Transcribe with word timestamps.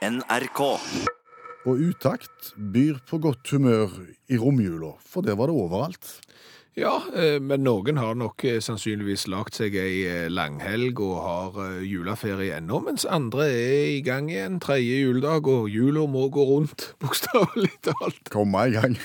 NRK. 0.00 0.60
Og 1.68 1.80
utakt 1.90 2.54
byr 2.56 3.02
på 3.04 3.18
godt 3.20 3.50
humør 3.52 3.98
i 4.32 4.38
romjula, 4.40 4.94
for 5.04 5.20
der 5.20 5.36
var 5.36 5.50
det 5.50 5.56
overalt. 5.60 6.14
Ja, 6.78 6.94
eh, 7.12 7.36
men 7.42 7.66
noen 7.66 7.98
har 8.00 8.16
nok 8.16 8.40
eh, 8.48 8.62
sannsynligvis 8.64 9.26
lagt 9.28 9.58
seg 9.58 9.76
ei 9.76 10.06
eh, 10.08 10.30
langhelg 10.32 11.02
og 11.04 11.18
har 11.20 11.60
juleferie 11.84 12.56
ennå, 12.56 12.80
mens 12.86 13.04
andre 13.04 13.50
er 13.50 13.92
i 13.98 14.00
gang 14.06 14.32
igjen 14.32 14.56
tredje 14.64 15.02
juledag, 15.02 15.50
og 15.52 15.68
jula 15.68 16.06
må 16.08 16.30
gå 16.32 16.48
rundt, 16.48 16.92
bokstavelig 17.04 17.74
talt. 17.90 18.22
Komme 18.32 18.70
i 18.70 18.76
gang. 18.78 18.96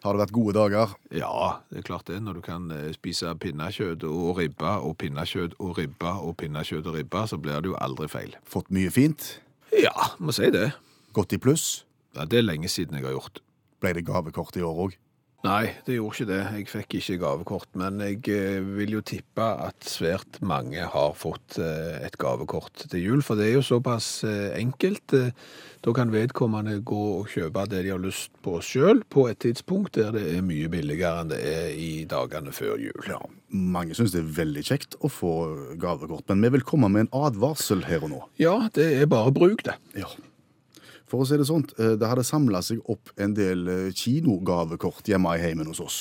Har 0.00 0.16
det 0.16 0.24
vært 0.24 0.36
gode 0.38 0.56
dager? 0.56 0.96
Ja, 1.12 1.58
det 1.68 1.82
er 1.82 1.88
klart 1.90 2.08
det, 2.08 2.22
når 2.24 2.38
du 2.38 2.46
kan 2.46 2.70
spise 2.96 3.36
pinnekjøtt 3.42 4.06
og 4.08 4.38
ribba, 4.40 4.78
og 4.80 4.96
pinnekjøtt 5.02 5.58
og 5.60 5.76
ribba, 5.76 6.22
og 6.22 6.38
pinnekjøtt 6.40 6.88
og 6.88 7.02
ribba, 7.02 7.26
så 7.28 7.36
blir 7.36 7.60
det 7.60 7.74
jo 7.74 7.80
aldri 7.84 8.08
feil. 8.08 8.38
Fått 8.48 8.72
mye 8.72 8.94
fint? 8.94 9.34
Ja, 9.76 10.12
må 10.18 10.32
si 10.32 10.48
det. 10.52 10.70
Gått 11.16 11.34
i 11.36 11.40
pluss? 11.42 11.84
Ja, 12.16 12.24
det 12.24 12.40
er 12.40 12.46
lenge 12.46 12.68
siden 12.72 12.96
jeg 12.96 13.04
har 13.04 13.16
gjort. 13.16 13.42
Ble 13.82 13.92
det 13.96 14.06
gavekort 14.08 14.56
i 14.56 14.64
år 14.64 14.86
òg? 14.86 14.94
Nei, 15.46 15.68
det 15.86 15.96
gjorde 15.98 16.16
ikke 16.16 16.28
det. 16.30 16.40
Jeg 16.56 16.66
fikk 16.72 16.96
ikke 16.98 17.18
gavekort, 17.22 17.68
men 17.78 18.00
jeg 18.02 18.18
eh, 18.34 18.58
vil 18.78 18.96
jo 18.96 19.02
tippe 19.06 19.46
at 19.66 19.86
svært 19.86 20.40
mange 20.42 20.82
har 20.90 21.14
fått 21.18 21.58
eh, 21.62 22.02
et 22.06 22.18
gavekort 22.18 22.86
til 22.90 23.04
jul, 23.04 23.22
for 23.22 23.38
det 23.38 23.50
er 23.50 23.56
jo 23.58 23.64
såpass 23.66 24.08
eh, 24.26 24.56
enkelt. 24.58 25.14
Da 25.86 25.94
kan 25.94 26.10
vedkommende 26.10 26.80
gå 26.82 27.02
og 27.20 27.30
kjøpe 27.30 27.66
det 27.70 27.84
de 27.86 27.92
har 27.94 28.02
lyst 28.02 28.32
på 28.42 28.58
sjøl, 28.64 29.04
på 29.12 29.28
et 29.30 29.38
tidspunkt 29.44 29.94
der 30.00 30.10
det 30.16 30.24
er 30.34 30.42
mye 30.46 30.70
billigere 30.72 31.22
enn 31.22 31.30
det 31.30 31.38
er 31.46 31.68
i 31.78 31.90
dagene 32.10 32.54
før 32.56 32.80
jul. 32.82 33.06
Ja, 33.06 33.20
mange 33.54 33.94
syns 33.94 34.16
det 34.16 34.24
er 34.24 34.32
veldig 34.40 34.66
kjekt 34.66 34.98
å 34.98 35.12
få 35.12 35.34
gavekort, 35.78 36.26
men 36.32 36.42
vi 36.42 36.56
vil 36.56 36.66
komme 36.66 36.90
med 36.90 37.06
en 37.06 37.12
advarsel 37.28 37.86
her 37.86 38.02
og 38.02 38.16
nå. 38.16 38.24
Ja, 38.42 38.58
det 38.74 38.88
er 38.96 39.10
bare 39.10 39.34
bruk 39.36 39.62
det. 39.68 39.78
Ja. 39.94 40.10
For 41.06 41.22
å 41.22 41.26
si 41.28 41.36
det 41.38 41.46
sånn, 41.46 41.62
eh, 41.78 41.92
det 42.00 42.08
hadde 42.10 42.24
samla 42.26 42.58
seg 42.66 42.80
opp 42.90 43.12
en 43.22 43.34
del 43.36 43.68
eh, 43.70 43.92
kinogavekort 43.94 45.06
hjemme 45.06 45.36
i 45.36 45.42
heimen 45.42 45.68
hos 45.70 45.80
oss. 45.80 45.98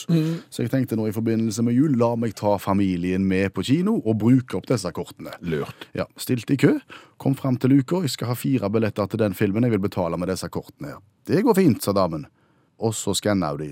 Så 0.50 0.64
jeg 0.64 0.72
tenkte 0.74 0.98
nå 0.98 1.06
i 1.10 1.14
forbindelse 1.16 1.62
med 1.66 1.76
jul, 1.78 1.94
la 2.00 2.16
meg 2.18 2.34
ta 2.38 2.56
familien 2.62 3.26
med 3.30 3.54
på 3.54 3.64
kino 3.68 4.00
og 4.02 4.18
bruke 4.24 4.58
opp 4.58 4.66
disse 4.72 4.90
kortene. 4.96 5.36
Lurt. 5.46 5.88
Ja, 5.94 6.08
Stilte 6.18 6.56
i 6.56 6.58
kø, 6.58 6.74
kom 7.22 7.36
fram 7.38 7.58
til 7.62 7.76
luka, 7.76 8.02
jeg 8.02 8.16
skal 8.16 8.32
ha 8.34 8.38
fire 8.40 8.70
billetter 8.74 9.08
til 9.12 9.22
den 9.22 9.38
filmen, 9.38 9.64
jeg 9.68 9.76
vil 9.78 9.84
betale 9.86 10.18
med 10.18 10.30
disse 10.34 10.50
kortene 10.50 10.96
her. 10.96 11.02
Det 11.26 11.44
går 11.46 11.56
fint, 11.58 11.82
sa 11.86 11.94
damen. 11.96 12.26
Og 12.82 12.94
så 12.98 13.14
skanna 13.16 13.54
hun 13.54 13.62
de, 13.62 13.70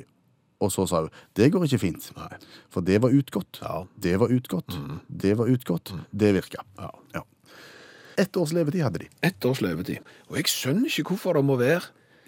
og 0.64 0.70
så 0.72 0.86
sa 0.88 1.02
hun 1.04 1.10
det 1.36 1.50
går 1.52 1.66
ikke 1.68 1.82
fint. 1.82 2.12
Nei. 2.16 2.30
For 2.72 2.86
det 2.86 3.02
var 3.04 3.10
utgått, 3.12 3.60
Ja. 3.62 3.84
det 4.00 4.16
var 4.22 4.30
utgått, 4.32 4.78
det 5.10 5.34
var 5.38 5.50
utgått, 5.52 5.92
det 6.14 6.34
virka. 6.38 6.62
Ja. 6.80 6.92
Ja. 7.18 7.26
Ett 8.18 8.38
års 8.38 8.54
levetid 8.54 8.84
hadde 8.86 9.04
de. 9.04 9.10
Ett 9.26 9.46
års 9.46 9.62
levetid. 9.64 10.02
Og 10.30 10.40
jeg 10.40 10.52
skjønner 10.52 10.90
ikke 10.90 11.14
hvorfor 11.14 11.38
det 11.38 11.46
må 11.48 11.58
være 11.62 11.82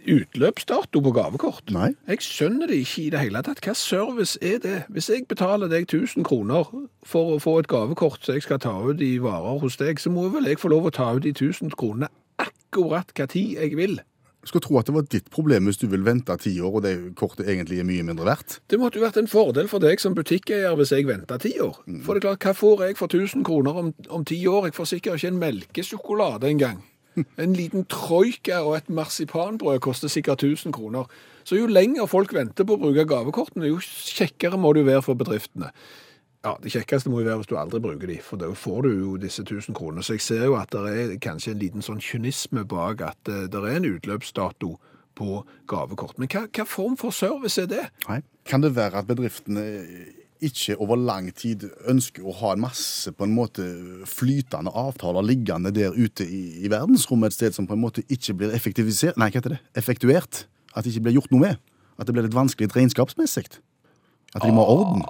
utløpsdato 0.05 1.02
på 1.02 1.11
gavekort. 1.16 1.72
Nei. 1.73 1.91
Jeg 2.09 2.22
skjønner 2.25 2.69
det 2.69 2.80
ikke 2.83 3.03
i 3.03 3.11
det 3.14 3.22
hele 3.23 3.41
tatt. 3.45 3.61
Hva 3.66 3.73
service 3.78 4.38
er 4.41 4.59
det? 4.63 4.75
Hvis 4.94 5.09
jeg 5.09 5.25
betaler 5.30 5.72
deg 5.72 5.88
1000 5.89 6.25
kroner 6.28 6.69
for 7.06 7.36
å 7.36 7.39
få 7.41 7.58
et 7.61 7.69
gavekort 7.72 8.25
så 8.25 8.38
jeg 8.38 8.45
skal 8.45 8.61
ta 8.61 8.75
ut 8.86 9.02
i 9.02 9.16
varer 9.23 9.61
hos 9.63 9.80
deg, 9.81 10.02
så 10.02 10.13
må 10.13 10.28
vel 10.33 10.50
jeg 10.50 10.61
få 10.61 10.72
lov 10.73 10.89
å 10.89 10.94
ta 10.94 11.11
ut 11.16 11.25
de 11.25 11.33
1000 11.33 11.73
kronene 11.78 12.11
akkurat 12.41 13.13
hva 13.16 13.30
tid 13.31 13.58
jeg 13.58 13.78
vil. 13.80 14.00
Skulle 14.45 14.61
tro 14.61 14.77
at 14.79 14.88
det 14.89 14.93
var 14.95 15.05
ditt 15.09 15.29
problem 15.33 15.69
hvis 15.69 15.79
du 15.81 15.88
vil 15.89 16.05
vente 16.05 16.35
ti 16.41 16.53
år, 16.61 16.77
og 16.77 16.83
det 16.85 16.93
kortet 17.17 17.49
egentlig 17.49 17.81
er 17.81 17.88
mye 17.88 18.05
mindre 18.05 18.27
verdt. 18.27 18.59
Det 18.69 18.79
måtte 18.81 18.99
jo 18.99 19.05
vært 19.05 19.19
en 19.21 19.29
fordel 19.29 19.69
for 19.71 19.83
deg 19.83 20.01
som 20.01 20.15
butikkeier 20.17 20.77
hvis 20.77 20.93
jeg 20.93 21.07
venta 21.09 21.39
ti 21.41 21.55
år. 21.63 21.79
For 22.05 22.13
det 22.13 22.21
er 22.21 22.27
klart, 22.29 22.45
hva 22.45 22.57
får 22.57 22.83
jeg 22.88 22.99
for 23.01 23.09
1000 23.09 23.45
kroner 23.47 23.81
om, 23.81 23.93
om 24.09 24.25
ti 24.27 24.38
år? 24.49 24.69
Jeg 24.69 24.77
får 24.77 24.91
sikkert 24.93 25.19
ikke 25.19 25.33
en 25.33 25.41
melkesjokolade 25.41 26.51
engang. 26.53 26.83
En 27.39 27.53
liten 27.55 27.85
troika 27.88 28.57
og 28.67 28.73
et 28.75 28.89
marsipanbrød 28.91 29.79
koster 29.79 30.11
sikkert 30.11 30.43
1000 30.43 30.73
kroner. 30.75 31.07
Så 31.47 31.55
jo 31.55 31.69
lenger 31.69 32.09
folk 32.11 32.33
venter 32.35 32.67
på 32.67 32.75
å 32.75 32.81
bruke 32.81 33.05
gavekortene, 33.07 33.69
jo 33.69 33.79
kjekkere 33.79 34.59
må 34.59 34.73
det 34.73 34.83
jo 34.83 34.89
være 34.89 35.05
for 35.05 35.19
bedriftene. 35.19 35.69
Ja, 36.45 36.53
Det 36.61 36.72
kjekkeste 36.75 37.09
må 37.09 37.23
jo 37.23 37.25
være 37.25 37.41
hvis 37.41 37.50
du 37.50 37.56
aldri 37.57 37.79
bruker 37.81 38.09
de, 38.11 38.19
for 38.22 38.38
da 38.38 38.51
får 38.53 38.85
du 38.85 38.89
jo 38.94 39.13
disse 39.17 39.41
1000 39.41 39.73
kronene. 39.75 40.03
Så 40.06 40.13
jeg 40.13 40.22
ser 40.22 40.44
jo 40.45 40.57
at 40.59 40.69
det 40.75 40.91
er 40.94 41.16
kanskje 41.23 41.56
en 41.56 41.63
liten 41.63 41.85
sånn 41.85 42.03
kynisme 42.03 42.66
bak 42.69 43.01
at 43.01 43.31
eh, 43.31 43.47
det 43.50 43.61
er 43.63 43.79
en 43.79 43.88
utløpsdato 43.89 44.75
på 45.17 45.39
gavekort. 45.72 46.19
Men 46.22 46.29
hva, 46.29 46.45
hva 46.45 46.67
form 46.69 47.00
for 47.01 47.16
service 47.16 47.57
er 47.61 47.72
det? 47.72 47.88
Nei. 48.05 48.19
Kan 48.45 48.61
det 48.61 48.75
være 48.75 49.01
at 49.01 49.09
bedriftene 49.09 49.66
ikke 50.45 50.75
over 50.84 51.00
lang 51.00 51.31
tid 51.34 51.63
ønsker 51.89 52.25
å 52.28 52.34
ha 52.41 52.51
en 52.53 52.61
masse 52.66 53.09
på 53.16 53.25
en 53.25 53.34
måte 53.34 53.66
flytende 54.09 54.73
avtaler 54.75 55.25
liggende 55.25 55.72
der 55.73 55.95
ute 55.95 56.28
i, 56.28 56.44
i 56.61 56.69
verdensrommet 56.69 57.31
et 57.31 57.38
sted 57.39 57.55
som 57.57 57.66
på 57.66 57.73
en 57.73 57.81
måte 57.81 58.03
ikke 58.11 58.35
blir 58.41 58.53
effektivisert 58.53 59.17
Nei, 59.17 59.31
hva 59.31 59.39
heter 59.39 59.55
det? 59.55 59.61
Effektuert? 59.79 60.44
At 60.75 60.84
det 60.84 60.94
ikke 60.94 61.07
blir 61.07 61.17
gjort 61.22 61.34
noe 61.34 61.45
med? 61.47 61.63
At 61.95 62.05
det 62.05 62.17
blir 62.17 62.28
litt 62.28 62.35
vanskelig 62.35 62.69
regnskapsmessig? 62.75 63.47
At 64.35 64.44
de 64.44 64.51
må 64.51 64.67
ha 64.67 64.75
orden? 64.75 65.07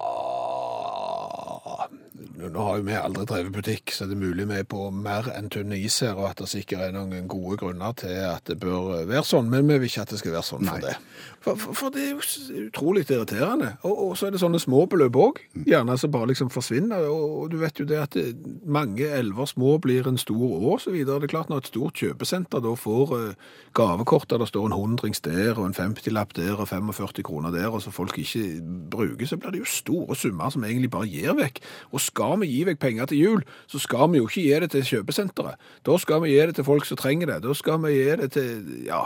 Nå 2.54 2.66
har 2.68 2.80
jo 2.80 2.88
vi 2.88 2.98
aldri 2.98 3.26
drevet 3.30 3.56
butikk, 3.56 3.94
så 3.96 4.08
det 4.10 4.18
er 4.18 4.24
mulig 4.24 4.48
vi 4.50 4.60
er 4.62 4.68
på 4.70 4.90
mer 4.94 5.30
enn 5.34 5.50
tynne 5.54 5.78
is 5.80 6.00
her, 6.04 6.18
og 6.18 6.32
at 6.32 6.44
det 6.44 6.50
sikkert 6.52 6.88
er 6.88 6.96
noen 6.96 7.30
gode 7.32 7.60
grunner 7.62 7.96
til 7.98 8.18
at 8.28 8.46
det 8.50 8.60
bør 8.62 9.06
være 9.10 9.26
sånn, 9.26 9.50
men 9.52 9.68
vi 9.70 9.80
vil 9.80 9.90
ikke 9.90 10.06
at 10.06 10.14
det 10.14 10.22
skal 10.22 10.38
være 10.38 10.50
sånn 10.50 10.70
for 10.70 10.86
det. 10.86 10.98
For, 11.46 11.60
for, 11.62 11.78
for 11.78 11.94
det 11.94 12.02
er 12.02 12.14
jo 12.16 12.66
utrolig 12.66 13.04
irriterende. 13.06 13.76
Og, 13.86 14.00
og 14.08 14.14
så 14.18 14.28
er 14.28 14.34
det 14.34 14.42
sånne 14.42 14.58
små 14.62 14.86
beløp 14.90 15.18
òg, 15.22 15.42
gjerne 15.70 15.98
som 16.02 16.14
bare 16.14 16.32
liksom 16.32 16.50
forsvinner. 16.54 17.06
Og, 17.12 17.36
og 17.44 17.52
du 17.54 17.60
vet 17.62 17.80
jo 17.80 17.86
det 17.86 18.00
at 18.02 18.18
det, 18.18 18.32
mange 18.66 19.06
elver 19.06 19.50
små 19.52 19.76
blir 19.84 20.10
en 20.10 20.18
stor 20.18 20.42
å, 20.48 20.74
osv. 20.74 20.96
Det 21.06 21.18
er 21.20 21.30
klart 21.30 21.52
når 21.52 21.62
et 21.62 21.70
stort 21.70 22.02
kjøpesenter 22.02 22.64
da 22.66 22.74
får 22.80 23.14
uh, 23.14 23.52
gavekort 23.78 24.30
der 24.32 24.42
det 24.42 24.50
står 24.50 24.72
en 24.72 24.78
hundrings 24.78 25.22
der, 25.26 25.54
og 25.54 25.68
en 25.70 25.78
50-lapp 25.78 26.34
der, 26.38 26.56
og 26.58 26.70
45 26.72 27.26
kroner 27.28 27.54
der, 27.54 27.70
og 27.70 27.84
så 27.86 27.94
folk 27.94 28.18
ikke 28.22 28.48
bruker, 28.92 29.30
så 29.30 29.38
blir 29.38 29.54
det 29.54 29.62
jo 29.62 29.70
store 29.70 30.18
summer 30.18 30.50
som 30.54 30.66
egentlig 30.66 30.90
bare 30.96 31.12
gir 31.12 31.38
vekk. 31.38 31.62
Og 31.94 32.02
skal 32.02 32.35
vi 32.42 32.50
gi 32.52 32.64
vekk 32.70 32.80
penger 32.82 33.06
til 33.12 33.22
jul, 33.22 33.46
så 33.72 33.80
skal 33.80 34.12
vi 34.12 34.20
jo 34.22 34.28
ikke 34.30 34.42
gi 34.44 34.60
det 34.66 34.72
til 34.74 34.84
kjøpesenteret. 34.90 35.56
Da 35.86 35.98
skal 36.02 36.22
vi 36.26 36.34
gi 36.34 36.44
det 36.50 36.56
til 36.60 36.68
folk 36.68 36.86
som 36.86 37.00
trenger 37.02 37.34
det. 37.34 37.42
Da 37.46 37.54
skal 37.58 37.82
vi 37.86 37.96
gi 37.96 38.16
det 38.22 38.32
til, 38.36 38.52
ja, 38.88 39.02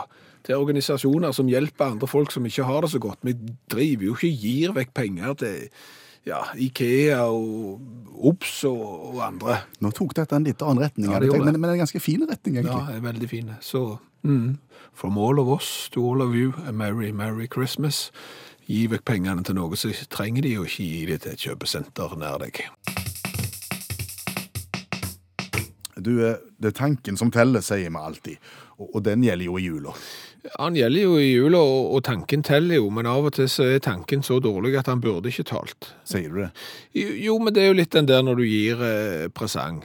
til 0.48 0.56
organisasjoner 0.60 1.32
som 1.36 1.50
hjelper 1.52 1.92
andre 1.94 2.08
folk 2.08 2.32
som 2.32 2.46
ikke 2.46 2.68
har 2.68 2.82
det 2.86 2.92
så 2.94 3.00
godt. 3.04 3.20
Vi 3.28 3.36
driver 3.72 4.10
jo 4.10 4.16
ikke 4.18 4.36
gir 4.36 4.76
vekk 4.78 4.94
penger 4.98 5.34
til 5.42 5.70
ja, 6.28 6.44
Ikea 6.56 7.22
og 7.32 7.80
Ops 8.30 8.64
og, 8.68 9.16
og 9.16 9.22
andre. 9.24 9.62
Nå 9.84 9.92
tok 9.96 10.16
dette 10.18 10.36
en 10.36 10.48
litt 10.48 10.62
annen 10.66 10.84
retning, 10.84 11.12
Ja, 11.12 11.20
det 11.24 11.32
tenkt, 11.32 11.46
men, 11.48 11.60
men 11.62 11.74
en 11.74 11.82
ganske 11.84 12.02
fin 12.04 12.26
retning, 12.28 12.60
Ja, 12.60 12.66
egentlig. 12.66 12.98
er 12.98 13.06
veldig 13.08 13.30
fin. 13.32 13.54
Så 13.64 13.98
mm, 14.24 14.58
from 14.94 15.18
all 15.18 15.40
of 15.40 15.48
us 15.48 15.90
to 15.94 16.04
all 16.04 16.22
of 16.22 16.36
you, 16.36 16.54
a 16.68 16.72
merry, 16.72 17.12
merry 17.12 17.48
Christmas. 17.48 18.12
Gi 18.70 18.84
vekk 18.92 19.06
pengene 19.08 19.44
til 19.44 19.56
noe 19.58 19.78
så 19.80 19.90
trenger 20.14 20.46
de, 20.46 20.54
jo 20.60 20.68
ikke 20.68 20.84
gi 20.84 21.06
det 21.10 21.22
til 21.24 21.34
et 21.34 21.46
kjøpesenter 21.48 22.18
nær 22.20 22.44
deg. 22.44 22.62
Du, 26.06 26.14
eh, 26.26 26.42
det 26.60 26.74
er 26.74 26.80
tanken 26.80 27.20
som 27.20 27.32
teller, 27.34 27.64
sier 27.66 27.92
vi 27.92 28.02
alltid. 28.02 28.50
Og, 28.80 28.90
og 28.94 29.04
den 29.06 29.24
gjelder 29.26 29.50
jo 29.50 29.60
i 29.60 29.68
jula. 29.68 29.94
Han 30.56 30.78
gjelder 30.78 31.04
jo 31.04 31.16
i 31.20 31.30
jula, 31.34 31.60
og, 31.60 31.94
og 31.98 32.04
tanken 32.08 32.44
teller 32.48 32.80
jo, 32.80 32.90
men 32.96 33.10
av 33.10 33.28
og 33.28 33.36
til 33.36 33.50
så 33.52 33.68
er 33.68 33.84
tanken 33.84 34.24
så 34.24 34.40
dårlig 34.44 34.78
at 34.80 34.88
han 34.92 35.02
burde 35.04 35.32
ikke 35.32 35.50
talt. 35.52 35.94
Sier 36.08 36.32
du 36.32 36.44
det? 36.46 36.52
Jo, 36.96 37.08
jo, 37.28 37.40
men 37.44 37.56
det 37.56 37.64
er 37.64 37.74
jo 37.74 37.80
litt 37.82 37.96
den 37.96 38.08
der 38.10 38.24
når 38.26 38.40
du 38.40 38.46
gir 38.48 38.84
eh, 38.86 39.28
presang. 39.36 39.84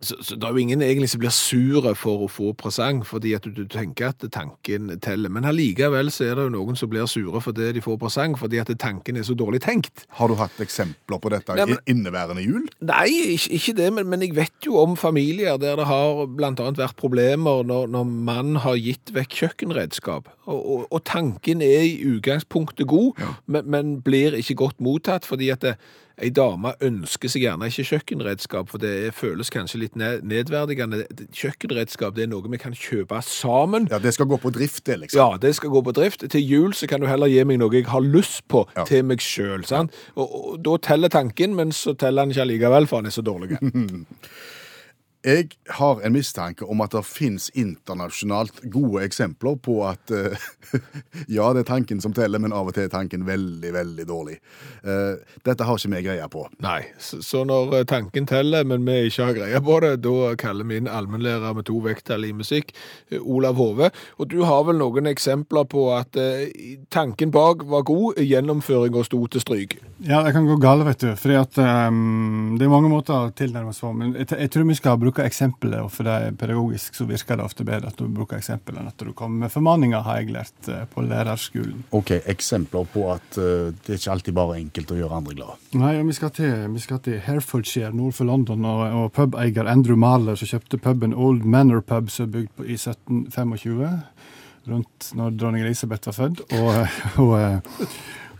Så, 0.00 0.16
så 0.24 0.36
det 0.36 0.46
er 0.48 0.54
jo 0.56 0.62
ingen 0.62 0.80
egentlig 0.80 1.10
som 1.12 1.20
blir 1.20 1.32
sure 1.34 1.90
for 1.98 2.24
å 2.24 2.28
få 2.32 2.54
presang, 2.56 3.02
fordi 3.04 3.34
at 3.36 3.44
du, 3.44 3.52
du 3.52 3.66
tenker 3.68 4.14
at 4.14 4.24
tanken 4.32 4.88
teller. 5.04 5.28
Men 5.32 5.44
allikevel 5.44 6.08
så 6.14 6.24
er 6.30 6.38
det 6.38 6.46
jo 6.46 6.54
noen 6.54 6.78
som 6.78 6.88
blir 6.88 7.04
sure 7.10 7.42
for 7.44 7.56
det 7.56 7.74
de 7.76 7.82
får 7.84 7.98
presang, 8.00 8.36
fordi 8.40 8.62
at 8.62 8.72
tanken 8.80 9.20
er 9.20 9.26
så 9.28 9.36
dårlig 9.36 9.60
tenkt. 9.66 10.06
Har 10.16 10.32
du 10.32 10.38
hatt 10.40 10.56
eksempler 10.64 11.20
på 11.20 11.34
dette 11.34 11.58
Nei, 11.58 11.68
men- 11.74 11.84
inneværende 11.92 12.46
jul? 12.46 12.64
Nei, 12.80 13.10
ikke, 13.36 13.52
ikke 13.58 13.76
det, 13.82 13.92
men, 13.98 14.08
men 14.08 14.24
jeg 14.24 14.36
vet 14.40 14.68
jo 14.70 14.80
om 14.80 14.96
familier 14.96 15.60
der 15.60 15.76
det 15.76 15.88
har 15.90 16.24
annet 16.24 16.80
vært 16.80 16.96
problemer 17.00 17.60
når, 17.68 17.92
når 17.92 18.08
mann 18.30 18.56
har 18.64 18.80
gitt 18.80 19.12
vekk 19.12 19.36
kjøkkenredskap. 19.42 20.32
Og, 20.50 20.60
og, 20.60 20.86
og 20.90 21.04
tanken 21.04 21.60
er 21.62 21.84
i 21.84 21.98
utgangspunktet 22.08 22.88
god, 22.88 23.20
men, 23.46 23.68
men 23.68 23.98
blir 24.04 24.38
ikke 24.38 24.56
godt 24.64 24.80
mottatt, 24.80 25.28
fordi 25.28 25.52
at 25.52 25.60
det, 25.66 25.76
ei 26.20 26.30
dame 26.36 26.72
ønsker 26.84 27.30
seg 27.32 27.42
gjerne 27.46 27.68
ikke 27.70 27.84
kjøkkenredskap, 27.90 28.68
for 28.70 28.82
det 28.82 29.12
føles 29.16 29.50
kanskje 29.50 29.80
litt 29.84 29.96
nedverdigende. 29.96 31.04
Kjøkkenredskap 31.36 32.14
det 32.16 32.26
er 32.26 32.30
noe 32.32 32.50
vi 32.52 32.60
kan 32.60 32.74
kjøpe 32.76 33.20
sammen. 33.26 33.88
Ja, 33.90 33.98
det 34.02 34.14
skal 34.16 34.28
gå 34.30 34.38
på 34.42 34.52
drift, 34.54 34.84
det, 34.86 34.98
liksom. 35.04 35.18
Ja, 35.20 35.38
det 35.40 35.54
skal 35.56 35.72
gå 35.72 35.82
på 35.86 35.94
drift. 35.96 36.26
Til 36.30 36.44
jul 36.46 36.74
så 36.76 36.86
kan 36.90 37.00
du 37.00 37.08
heller 37.10 37.30
gi 37.30 37.42
meg 37.48 37.60
noe 37.62 37.72
jeg 37.74 37.86
har 37.90 38.00
lyst 38.04 38.44
på 38.48 38.66
Ja. 38.76 38.84
til 38.84 39.04
meg 39.04 39.20
sjøl. 39.24 39.64
Og, 40.16 40.26
og 40.28 40.62
da 40.64 40.76
teller 40.82 41.08
tanken, 41.08 41.54
men 41.56 41.72
så 41.72 41.94
teller 41.98 42.22
han 42.22 42.30
ikke 42.34 42.42
allikevel, 42.46 42.86
for 42.90 43.00
han 43.00 43.06
er 43.06 43.14
så 43.16 43.22
dårlig. 43.22 43.58
Jeg 45.20 45.50
har 45.76 46.00
en 46.00 46.14
mistanke 46.14 46.64
om 46.64 46.80
at 46.80 46.94
det 46.94 47.02
finnes 47.04 47.50
internasjonalt 47.52 48.62
gode 48.72 49.02
eksempler 49.04 49.58
på 49.60 49.74
at 49.84 50.12
uh, 50.16 50.46
ja, 51.28 51.50
det 51.52 51.64
er 51.64 51.68
tanken 51.68 52.00
som 52.00 52.14
teller, 52.16 52.40
men 52.40 52.54
av 52.56 52.70
og 52.70 52.76
til 52.76 52.86
er 52.86 52.92
tanken 52.92 53.26
veldig, 53.28 53.72
veldig 53.74 54.06
dårlig. 54.08 54.38
Uh, 54.80 55.20
dette 55.44 55.66
har 55.68 55.76
ikke 55.76 55.92
vi 55.92 56.02
greie 56.06 56.28
på. 56.32 56.46
Nei, 56.64 56.78
så, 56.96 57.20
så 57.24 57.42
når 57.44 57.74
eh, 57.80 57.84
tanken 57.90 58.24
teller, 58.30 58.64
men 58.64 58.86
vi 58.88 59.10
ikke 59.10 59.26
har 59.28 59.36
greie 59.36 59.60
på 59.66 59.76
det, 59.84 59.92
da 60.06 60.32
kaller 60.40 60.68
vi 60.70 60.80
inn 60.80 60.88
allmennlærer 60.88 61.52
med 61.58 61.68
to 61.68 61.76
vekttall 61.84 62.24
i 62.24 62.32
musikk, 62.36 62.72
Olav 63.20 63.60
Hove. 63.60 63.90
Og 64.16 64.30
du 64.32 64.40
har 64.48 64.64
vel 64.70 64.80
noen 64.80 65.10
eksempler 65.10 65.68
på 65.68 65.90
at 65.98 66.16
uh, 66.16 66.48
tanken 66.88 67.34
bak 67.34 67.66
var 67.68 67.84
god, 67.90 68.24
gjennomføringa 68.24 69.04
sto 69.04 69.20
til 69.28 69.44
stryk? 69.44 69.76
Ja, 70.00 70.22
det 70.24 70.32
kan 70.32 70.46
gå 70.48 70.56
galt, 70.56 70.86
vet 70.86 71.02
du. 71.04 71.10
Fordi 71.18 71.36
at 71.36 71.58
um, 71.60 72.56
Det 72.58 72.64
er 72.64 72.72
mange 72.72 72.88
måter 72.88 73.26
å 73.26 73.32
tilnærme 73.36 73.74
seg 73.76 73.84
på. 73.84 73.92
Men 73.98 74.14
jeg, 74.16 74.30
jeg, 74.32 74.50
tror 74.54 74.68
vi 74.70 74.76
skal 74.78 74.96
bruke 75.00 75.09
eksempler, 75.18 75.82
og 75.82 75.90
for 75.92 76.06
det 76.06 76.14
er 76.14 76.36
pedagogisk 76.38 76.94
så 76.94 77.06
virker 77.08 77.38
det 77.40 77.44
ofte 77.44 77.66
bedre 77.66 77.90
at 77.90 77.98
du 77.98 78.06
bruker 78.06 78.38
eksempel 78.38 78.78
enn 78.78 78.90
at 78.90 79.02
du 79.02 79.12
kommer 79.16 79.46
med 79.46 79.52
formaninger, 79.52 80.04
har 80.06 80.20
jeg 80.20 80.34
lært 80.36 80.70
uh, 80.70 80.84
på 80.92 81.04
lærerskolen. 81.06 81.82
Ok, 81.96 82.14
Eksempler 82.30 82.86
på 82.92 83.06
at 83.12 83.40
uh, 83.40 83.70
det 83.74 83.96
er 83.96 84.00
ikke 84.00 84.14
alltid 84.14 84.38
bare 84.38 84.58
enkelt 84.60 84.94
å 84.94 85.00
gjøre 85.00 85.20
andre 85.20 85.36
glade. 85.38 85.58
Nei, 85.80 85.94
vi 86.06 86.16
skal 86.16 86.34
til, 86.36 86.54
vi 86.74 86.84
skal 86.84 87.02
til 87.04 87.18
Herefordshire 87.26 87.92
nord 87.96 88.14
for 88.16 88.30
London, 88.30 88.64
og, 88.70 88.84
og 89.00 89.12
pubeier 89.16 89.70
Andrew 89.70 89.98
Mahler 89.98 90.38
som 90.38 90.52
kjøpte 90.54 90.80
puben 90.82 91.16
Old 91.16 91.42
Manor 91.42 91.82
Pub, 91.82 92.12
som 92.12 92.28
er 92.28 92.36
bygd 92.38 92.54
på, 92.56 92.68
i 92.70 92.78
1725 92.78 93.80
rundt 94.70 95.10
når 95.16 95.36
dronning 95.40 95.64
Elisabeth 95.64 96.10
var 96.10 96.16
født. 96.16 96.42
Og, 96.58 96.70
og, 97.24 97.36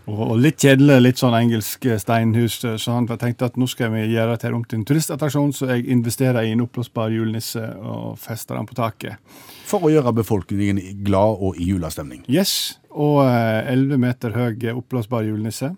og, 0.09 0.33
litt 0.41 0.61
kjedelig, 0.61 0.97
litt 1.01 1.21
sånn 1.21 1.35
engelsk 1.37 1.85
steinhus. 2.01 2.59
Så 2.61 2.95
han 2.95 3.07
tenkte 3.11 3.49
at 3.51 3.59
nå 3.59 3.67
skal 3.69 3.93
vi 3.93 4.07
gjøre 4.09 4.39
det 4.41 4.53
om 4.55 4.63
til 4.65 4.81
en 4.81 4.87
turistattraksjon, 4.89 5.53
så 5.55 5.69
jeg 5.73 5.87
investerer 5.93 6.47
i 6.47 6.55
en 6.55 6.63
oppblåsbar 6.65 7.13
julenisse 7.13 7.63
og 7.79 8.17
fester 8.21 8.57
den 8.57 8.69
på 8.69 8.77
taket. 8.79 9.21
For 9.69 9.87
å 9.87 9.91
gjøre 9.93 10.15
befolkningen 10.17 10.81
glad 11.05 11.43
og 11.45 11.59
i 11.61 11.69
julestemning? 11.71 12.25
Yes. 12.31 12.79
Og 12.91 13.21
11 13.23 14.01
meter 14.01 14.35
høy 14.35 14.73
oppblåsbar 14.73 15.27
julenisse 15.29 15.75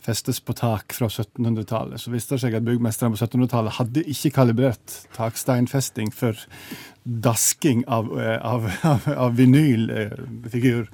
festes 0.00 0.40
på 0.40 0.54
tak 0.56 0.94
fra 0.96 1.08
1700-tallet. 1.10 2.00
Så 2.00 2.12
viste 2.12 2.34
det 2.34 2.44
seg 2.44 2.56
at 2.56 2.64
byggmesterne 2.64 3.12
på 3.14 3.20
1700-tallet 3.20 3.76
hadde 3.76 4.04
ikke 4.08 4.32
kalibrert 4.38 4.94
taksteinfesting 5.16 6.12
for 6.16 6.38
dasking 7.04 7.84
av, 7.88 8.08
av, 8.52 8.68
av, 8.88 9.08
av 9.12 9.36
vinylfigur 9.36 10.88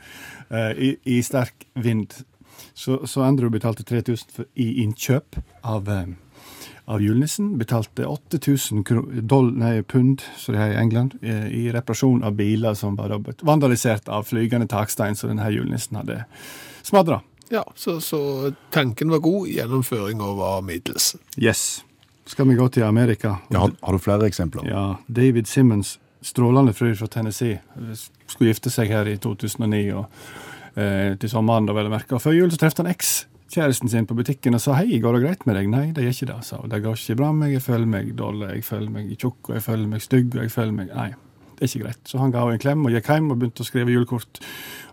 i, 0.74 0.96
i 1.06 1.20
sterk 1.26 1.68
vind. 1.74 2.18
Så, 2.76 2.98
så 3.08 3.24
Andrew 3.24 3.48
betalte 3.50 3.86
3000 3.88 4.32
for, 4.36 4.48
i 4.54 4.82
innkjøp 4.82 5.38
av, 5.64 5.88
av 6.84 7.00
julenissen. 7.00 7.54
Betalte 7.58 8.04
8000 8.06 8.84
pund 9.88 10.24
så 10.36 10.52
det 10.52 10.60
er 10.60 10.74
i 10.74 10.80
England, 10.82 11.16
i 11.24 11.70
reparasjon 11.72 12.20
av 12.26 12.36
biler 12.36 12.76
som 12.76 12.98
var 13.00 13.16
vandalisert 13.40 14.12
av 14.12 14.28
flygende 14.28 14.68
takstein 14.68 15.16
som 15.16 15.32
denne 15.32 15.48
julenissen 15.54 15.96
hadde 16.02 16.20
smadra. 16.84 17.22
Ja, 17.48 17.64
så, 17.74 18.00
så, 18.00 18.52
tanken 18.70 19.10
var 19.10 19.18
god, 19.18 19.48
gjennomføringa 19.48 20.32
var 20.36 20.62
middels. 20.62 21.16
Yes. 21.36 21.84
Skal 22.26 22.48
vi 22.48 22.54
gå 22.54 22.68
til 22.68 22.82
Amerika? 22.82 23.36
Ja, 23.48 23.58
har, 23.58 23.72
har, 23.80 23.92
du 23.92 23.98
flere 23.98 24.26
eksempler? 24.26 24.66
Ja. 24.68 24.96
David 25.06 25.46
Simmons, 25.46 25.98
strålende 26.20 26.74
fyr 26.74 26.94
fra 26.94 27.06
Tennessee, 27.06 27.60
skulle 28.26 28.50
gifte 28.50 28.70
seg 28.70 28.90
her 28.90 29.06
i 29.06 29.14
2009 29.22 29.84
og 29.94 30.04
eh, 30.04 30.55
til 30.76 31.32
sommeren, 31.32 31.68
da 31.68 31.72
vel 31.76 31.88
å 31.88 31.92
merke. 31.92 32.16
Og 32.16 32.22
før 32.22 32.36
jul 32.36 32.50
så 32.52 32.60
trefte 32.60 32.84
han 32.84 32.92
ekskjæresten 32.92 33.88
sin 33.92 34.08
på 34.08 34.16
butikken 34.18 34.58
og 34.58 34.60
sa 34.60 34.76
hei, 34.76 35.00
går 35.00 35.16
det 35.16 35.22
greit 35.24 35.46
med 35.48 35.56
deg? 35.56 35.70
Nei, 35.72 35.84
det 35.96 36.04
gjør 36.04 36.18
ikke 36.18 36.32
det, 36.32 36.40
sa 36.48 36.60
hun. 36.60 36.72
Det 36.72 36.82
går 36.84 37.00
ikke 37.00 37.20
bra 37.22 37.30
med 37.32 37.46
meg, 37.46 37.54
jeg 37.56 37.66
føler 37.68 37.94
meg 37.96 38.10
dårlig, 38.18 38.50
jeg 38.58 38.66
føler 38.68 38.98
meg 38.98 39.14
tjukk, 39.16 39.40
og 39.48 39.56
jeg 39.56 39.66
føler 39.70 39.94
meg 39.94 40.04
stygg, 40.04 40.34
og 40.36 40.44
jeg 40.44 40.58
føler 40.58 40.76
meg 40.82 40.92
Nei 40.96 41.12
det 41.56 41.64
er 41.64 41.70
ikke 41.70 41.86
greit. 41.86 42.02
Så 42.04 42.20
han 42.20 42.32
ga 42.34 42.42
henne 42.44 42.58
en 42.58 42.62
klem 42.62 42.84
og 42.84 42.92
gikk 42.92 43.08
hjem 43.10 43.30
og 43.32 43.38
begynte 43.40 43.64
å 43.64 43.68
skrive 43.68 43.94
julekort. 43.94 44.40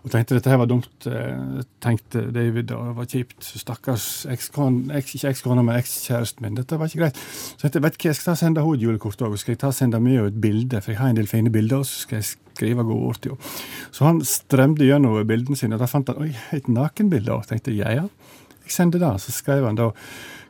Og 0.04 0.12
tenkte 0.12 0.36
dette 0.36 0.50
her 0.52 0.58
var 0.60 0.68
dumt, 0.68 1.06
eh, 1.08 1.62
tenkte 1.80 2.26
David, 2.32 2.72
og 2.76 2.88
det 2.88 2.96
var 2.98 3.06
kjipt. 3.08 3.40
Stakkars 3.40 4.26
ekskone, 4.28 4.92
eks, 4.98 5.14
ikke 5.16 5.30
ekskona, 5.32 5.64
men 5.64 5.78
ekskjæresten 5.80 6.44
min. 6.44 6.58
Dette 6.58 6.76
var 6.80 6.88
ikke 6.88 7.00
greit. 7.06 7.16
Så 7.16 7.64
jeg 7.64 7.72
tenkte, 7.72 7.82
vet 7.86 7.96
du 7.96 8.02
hva, 8.02 8.10
jeg 8.10 8.18
skal 8.18 8.32
ta 8.32 8.36
sende 8.40 8.60
henne 8.60 8.76
et 8.76 8.84
julekort 8.84 9.24
òg, 9.24 9.36
skal 9.40 9.54
jeg 9.54 9.62
ta 9.62 9.72
sende 9.72 10.00
med 10.00 10.18
henne 10.18 10.32
et 10.32 10.40
bilde, 10.40 10.80
for 10.80 10.92
jeg 10.92 11.00
har 11.00 11.08
en 11.08 11.16
del 11.16 11.26
fine 11.30 11.52
bilder, 11.52 11.80
og 11.80 11.88
så 11.88 12.04
skal 12.04 12.20
jeg 12.20 12.30
skrive 12.32 12.84
gode 12.84 13.08
ord 13.08 13.20
til 13.20 13.32
henne. 13.32 13.52
Så 13.92 14.04
han 14.04 14.20
strømte 14.20 14.84
gjennom 14.84 15.20
bildene 15.26 15.56
sine, 15.56 15.78
og 15.78 15.84
da 15.84 15.88
fant 15.88 16.12
han 16.12 16.20
oi, 16.20 16.32
et 16.52 16.68
nakenbilde 16.68 17.32
òg. 17.32 17.48
Tenkte 17.48 17.72
ja 17.72 17.92
ja, 17.92 18.08
jeg 18.64 18.76
sender 18.76 19.00
det. 19.00 19.14
Så 19.24 19.32
skrev 19.32 19.64
han 19.64 19.80
da 19.80 19.92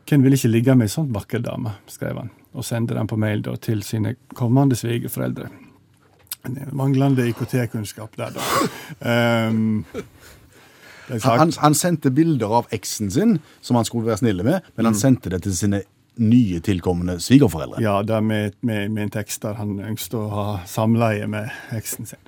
hvem 0.09 0.25
vil 0.27 0.35
ikke 0.37 0.51
ligge 0.51 0.75
med 0.75 0.91
ei 0.91 0.93
sånn 0.93 1.13
vakker 1.15 1.41
dame, 1.47 1.79
skrev 1.87 2.19
han, 2.19 2.35
og 2.53 2.67
sendte 2.67 2.99
den 2.99 3.07
på 3.07 3.17
mail 3.17 3.45
da 3.47 3.55
til 3.57 3.87
sine 3.87 4.17
kommende 4.35 4.77
svigerforeldre. 4.77 5.64
Manglende 6.73 7.27
IKT-kunnskap 7.31 8.17
der, 8.21 8.35
da. 8.37 9.49
Um, 9.51 9.85
han, 11.23 11.53
han, 11.61 11.75
sendte 11.77 12.11
bilder 12.11 12.53
av 12.61 12.71
eksen 12.73 13.11
sin, 13.13 13.39
som 13.61 13.77
han 13.77 13.85
skulle 13.85 14.09
være 14.09 14.23
snille 14.23 14.47
med, 14.47 14.65
men 14.77 14.89
han 14.89 14.97
mm. 14.97 15.01
sendte 15.01 15.33
det 15.35 15.43
til 15.45 15.57
sine 15.57 15.83
nye 16.17 16.61
tilkommende 16.65 17.19
svigerforeldre. 17.21 17.83
Ja, 17.83 17.99
det 18.07 18.21
med, 18.23 18.55
med, 18.61 18.91
med, 18.91 19.03
en 19.09 19.11
tekst 19.17 19.43
der 19.43 19.59
han 19.59 19.77
ønsket 19.83 20.15
å 20.21 20.29
ha 20.31 20.47
samleie 20.71 21.27
med 21.31 21.51
eksen 21.75 22.07
sin. 22.09 22.21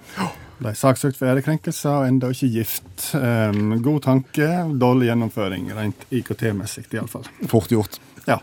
Ble 0.58 0.72
saksøkt 0.74 1.18
for 1.18 1.30
ærekrenkelse 1.30 1.92
og 1.92 2.08
enda 2.08 2.32
ikke 2.32 2.50
gift. 2.50 2.90
Um, 3.14 3.76
god 3.84 4.02
tanke, 4.08 4.50
dårlig 4.80 5.10
gjennomføring, 5.10 5.70
rent 5.76 6.06
IKT-messig 6.10 6.88
iallfall. 6.96 7.28
Fort 7.52 7.72
gjort. 7.72 8.00
Ja. 8.26 8.40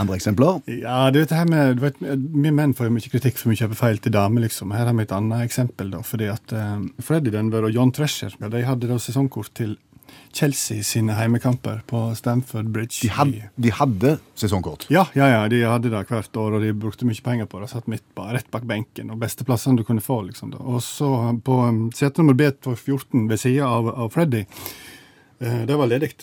Andre 0.00 0.18
eksempler? 0.18 0.60
Ja, 0.80 1.10
det 1.14 1.28
her 1.30 1.46
med, 1.48 1.78
du 1.78 1.84
vet, 1.84 1.98
Vi 2.00 2.50
menn 2.50 2.74
får 2.74 2.88
jo 2.88 2.94
mye 2.96 3.10
kritikk 3.12 3.38
for 3.38 3.52
mye 3.52 3.60
kjøper 3.60 3.78
feil 3.78 3.98
til 4.02 4.14
damer. 4.14 4.44
liksom. 4.46 4.74
Her 4.74 4.88
har 4.90 4.94
vi 4.96 5.06
et 5.06 5.14
annet 5.14 5.44
eksempel. 5.46 5.90
da, 5.90 6.02
fordi 6.02 6.30
at 6.32 6.54
uh, 6.54 6.82
Freddy 7.00 7.30
Denver 7.34 7.64
og 7.68 7.74
John 7.74 7.92
Tresher 7.92 8.34
ja, 8.40 8.48
de 8.48 8.64
hadde 8.66 8.90
da 8.90 8.98
sesongkort 8.98 9.54
til 9.54 9.76
Chelsea 10.34 10.82
sine 10.82 11.14
heimekamper 11.14 11.82
på 11.86 12.00
Stamford 12.18 12.72
Bridge. 12.74 12.98
De, 13.02 13.08
had, 13.14 13.32
de 13.54 13.70
hadde 13.70 14.16
sesongkort? 14.34 14.86
Ja, 14.90 15.06
ja, 15.14 15.28
ja, 15.30 15.46
de 15.48 15.62
hadde 15.62 15.92
det 15.92 16.02
hvert 16.10 16.36
år, 16.36 16.58
og 16.58 16.64
de 16.64 16.74
brukte 16.74 17.06
mye 17.06 17.22
penger 17.24 17.46
på 17.50 17.62
det. 17.62 17.70
Satt 17.70 17.88
midt 17.90 18.04
på, 18.16 18.26
rett 18.34 18.50
bak 18.50 18.66
benken, 18.68 19.12
og 19.14 19.22
beste 19.22 19.46
plassene 19.46 19.78
du 19.78 19.86
kunne 19.86 20.02
få. 20.04 20.22
liksom. 20.26 20.50
da. 20.54 20.62
Og 20.62 20.82
så 20.82 21.10
på 21.46 21.60
um, 21.68 21.86
sete 21.94 22.22
nummer 22.22 22.34
B14 22.40 23.28
ved 23.30 23.40
sida 23.40 23.70
av, 23.70 23.90
av 23.94 24.10
Freddy, 24.14 24.44
uh, 25.44 25.62
det 25.70 25.78
var 25.78 25.90
ledig 25.90 26.14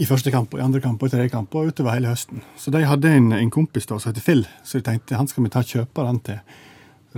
i 0.00 0.06
første 0.08 0.30
kamp, 0.34 0.54
og 0.54 0.60
i 0.60 0.64
andre 0.64 0.80
kamp 0.82 1.02
og 1.02 1.08
i 1.08 1.12
tredje 1.12 1.30
kamp 1.32 1.54
og 1.54 1.70
utover 1.70 1.94
hele 1.94 2.10
høsten. 2.10 2.42
Så 2.58 2.72
de 2.74 2.82
hadde 2.88 3.10
en, 3.14 3.32
en 3.36 3.50
kompis 3.52 3.86
da, 3.86 3.98
som 3.98 4.10
heter 4.10 4.24
Phil, 4.24 4.46
så 4.66 4.80
de 4.80 4.86
tenkte 4.88 5.18
han 5.18 5.28
skal 5.30 5.46
vi 5.46 5.52
ta 5.54 5.62
kjøpe 5.62 6.06
han 6.06 6.20
til 6.26 6.40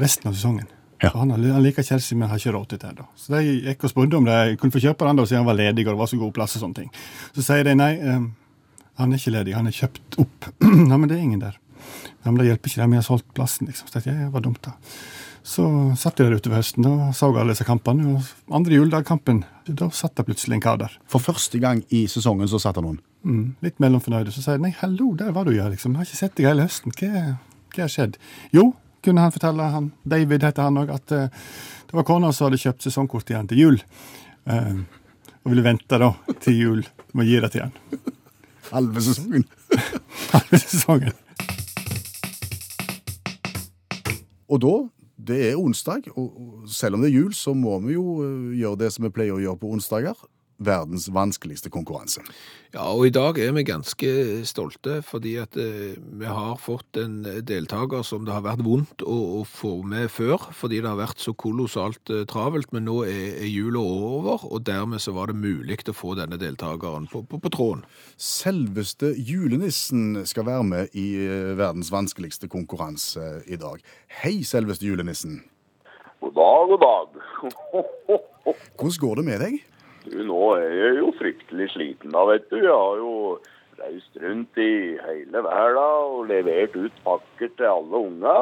resten 0.01 0.29
av 0.31 0.37
sesongen. 0.37 0.69
Ja. 1.03 1.11
For 1.11 1.21
han, 1.21 1.33
han 1.37 1.65
liker 1.65 1.85
Chelsea, 1.85 2.17
men 2.19 2.31
har 2.31 2.41
ikke 2.41 2.55
råd 2.57 2.71
til 2.73 2.81
det. 2.81 2.95
da. 2.99 3.07
Så 3.21 3.37
de 3.37 3.57
gikk 3.69 3.85
og 3.85 3.93
spurte 3.93 4.19
om 4.19 4.29
de 4.29 4.57
kunne 4.61 4.73
få 4.73 4.83
kjøpe 4.85 5.09
han 5.09 5.19
da, 5.19 5.27
siden 5.29 5.45
han 5.45 5.51
var 5.51 5.59
ledig 5.59 5.85
og 5.87 5.93
det 5.93 6.01
var 6.01 6.11
så 6.13 6.21
god 6.21 6.33
plass. 6.37 6.57
og 6.57 6.65
sånne 6.65 6.81
ting. 6.83 6.91
Så 7.37 7.45
sier 7.45 7.69
de 7.69 7.77
nei, 7.77 7.93
um, 8.01 8.31
han 9.01 9.13
er 9.13 9.21
ikke 9.21 9.35
ledig, 9.35 9.57
han 9.57 9.69
er 9.69 9.77
kjøpt 9.77 10.19
opp. 10.25 10.51
nei, 10.91 10.97
men 10.97 11.09
det 11.09 11.19
er 11.19 11.25
ingen 11.25 11.45
der. 11.45 11.61
Ja, 12.25 12.31
men 12.31 12.41
det 12.41 12.49
hjelper 12.49 12.73
ikke, 12.73 12.81
det, 12.83 12.91
vi 12.93 13.01
har 13.01 13.07
solgt 13.09 13.29
plassen. 13.37 13.69
liksom. 13.71 13.93
Så 13.93 14.01
jeg, 14.01 14.17
det 14.21 14.33
var 14.33 14.45
dumt 14.45 14.65
da. 14.65 14.73
Så 15.47 15.67
satt 16.01 16.19
de 16.19 16.27
der 16.27 16.41
utover 16.41 16.59
høsten 16.59 16.89
og 16.89 17.13
så 17.15 17.29
alle 17.31 17.55
disse 17.55 17.67
kampene. 17.69 18.17
og 18.17 18.57
Andre 18.57 18.81
juledagkampen, 18.81 19.45
da 19.67 19.89
satt 19.91 20.17
det 20.19 20.27
plutselig 20.29 20.57
en 20.57 20.63
kar 20.63 20.79
der. 20.81 20.95
For 21.11 21.23
første 21.23 21.59
gang 21.63 21.83
i 21.95 22.05
sesongen 22.11 22.49
så 22.51 22.61
satt 22.63 22.79
det 22.79 22.85
noen? 22.85 22.99
Mm, 23.27 23.47
litt 23.65 23.81
mellomfornøyde. 23.83 24.35
Så 24.35 24.45
sier 24.45 24.61
de 24.61 24.67
nei, 24.69 24.75
hallo, 24.79 25.13
der 25.19 25.33
var 25.35 25.49
du 25.49 25.55
ja, 25.57 25.67
liksom. 25.73 25.95
Jeg 25.95 26.03
har 26.03 26.09
ikke 26.09 26.21
sett 26.21 26.37
deg 26.39 26.51
hele 26.51 26.67
høsten. 26.69 26.95
Hva, 26.95 27.23
hva 27.75 27.83
har 27.83 27.93
skjedd? 27.93 28.19
Jo, 28.55 28.69
kunne 29.07 29.25
han 29.25 29.35
fortelle, 29.35 29.71
han, 29.75 29.91
David 30.07 30.47
heter 30.47 30.69
han 30.69 30.79
òg, 30.83 30.93
at 30.95 31.15
uh, 31.15 31.51
det 31.87 31.99
var 31.99 32.07
kona 32.07 32.33
som 32.35 32.49
hadde 32.49 32.63
kjøpt 32.63 32.87
sesongkort 32.87 33.31
igjen 33.31 33.51
til 33.51 33.63
jul. 33.65 33.81
Uh, 34.47 34.83
og 35.43 35.53
ville 35.53 35.67
vente 35.67 36.01
da 36.03 36.13
til 36.43 36.59
jul 36.59 36.83
med 37.13 37.27
å 37.27 37.29
gi 37.29 37.43
det 37.43 37.53
til 37.55 37.67
han. 37.67 37.77
Halve 38.73 39.03
sesongen. 39.07 39.47
Halve 40.35 40.63
sesongen. 40.63 41.23
Og 44.47 44.63
da 44.63 44.75
det 45.27 45.39
er 45.51 45.59
onsdag, 45.61 46.09
og 46.17 46.65
selv 46.71 46.97
om 46.97 47.05
det 47.05 47.11
er 47.11 47.19
jul, 47.19 47.35
så 47.35 47.55
må 47.57 47.79
vi 47.85 47.97
jo 47.97 48.21
eh, 48.25 48.57
gjøre 48.61 48.81
det 48.85 48.93
som 48.95 49.07
vi 49.07 49.13
pleier 49.15 49.37
å 49.37 49.43
gjøre 49.43 49.61
på 49.63 49.73
onsdager. 49.77 50.27
Verdens 50.57 51.11
vanskeligste 51.13 51.69
konkurranse. 51.69 52.23
Ja, 52.73 52.87
og 52.89 53.07
i 53.07 53.13
dag 53.13 53.39
er 53.41 53.53
vi 53.57 53.65
ganske 53.65 54.11
stolte 54.49 54.99
fordi 55.05 55.35
at 55.41 55.57
eh, 55.61 55.97
vi 55.97 56.29
har 56.29 56.57
fått 56.61 56.97
en 57.01 57.19
deltaker 57.45 58.05
som 58.05 58.25
det 58.25 58.33
har 58.33 58.45
vært 58.45 58.65
vondt 58.65 59.05
å, 59.05 59.17
å, 59.39 59.43
få 59.49 59.83
med 59.87 60.09
før, 60.13 60.49
fordi 60.57 60.81
det 60.81 60.89
har 60.89 60.99
vært 61.01 61.21
så 61.21 61.35
kolossalt 61.37 62.13
eh, 62.13 62.25
travelt. 62.29 62.73
Men 62.73 62.89
nå 62.89 63.03
er, 63.05 63.37
er 63.45 63.51
jula 63.51 63.85
over, 63.85 64.47
og 64.49 64.65
dermed 64.69 65.05
så 65.05 65.13
var 65.17 65.33
det 65.33 65.41
mulig 65.41 65.79
å 65.93 65.97
få 65.97 66.15
denne 66.17 66.41
deltakeren 66.41 67.09
på, 67.13 67.23
på, 67.29 67.41
på 67.43 67.53
tråden. 67.53 67.85
Selveste 68.17 69.13
julenissen 69.17 70.25
skal 70.29 70.49
være 70.49 70.67
med 70.73 70.97
i 70.97 71.07
eh, 71.21 71.53
verdens 71.59 71.93
vanskeligste 71.93 72.49
konkurranse 72.53 73.43
i 73.45 73.61
dag. 73.61 73.85
Hei, 74.23 74.41
selveste 74.45 74.89
julenissen. 74.89 75.43
God 76.25 76.37
dag, 76.37 76.69
god 76.73 76.85
dag. 76.85 77.17
Hvordan 78.77 79.01
går 79.01 79.19
det 79.21 79.25
med 79.27 79.43
deg? 79.45 79.65
Du, 80.07 80.21
nå 80.27 80.41
er 80.61 80.71
jeg 80.71 80.97
jo 81.01 81.13
fryktelig 81.19 81.69
sliten 81.75 82.15
da, 82.15 82.23
vet 82.31 82.47
du. 82.51 82.59
Jeg 82.61 82.73
har 82.73 83.01
jo 83.03 83.13
reist 83.81 84.19
rundt 84.23 84.61
i 84.63 84.97
hele 85.03 85.43
verden 85.45 85.83
og 85.83 86.27
levert 86.31 86.77
ut 86.79 87.05
pakker 87.05 87.53
til 87.59 87.69
alle 87.69 88.03
unga. 88.09 88.37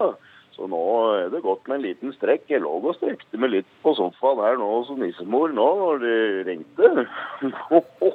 Så 0.55 0.69
nå 0.71 0.83
er 1.17 1.33
det 1.33 1.43
godt 1.43 1.67
med 1.67 1.81
en 1.81 1.87
liten 1.89 2.13
strekk. 2.15 2.45
Jeg 2.53 2.63
lå 2.63 2.77
og 2.79 2.95
strekte 2.99 3.41
meg 3.43 3.57
litt 3.57 3.71
på 3.83 3.95
sofaen 3.99 4.43
her 4.45 4.61
nå 4.61 4.69
som 4.87 5.01
nissemor 5.03 5.55
nå 5.55 5.71
når 5.81 6.05
det 6.05 6.19
ringte. 6.51 6.93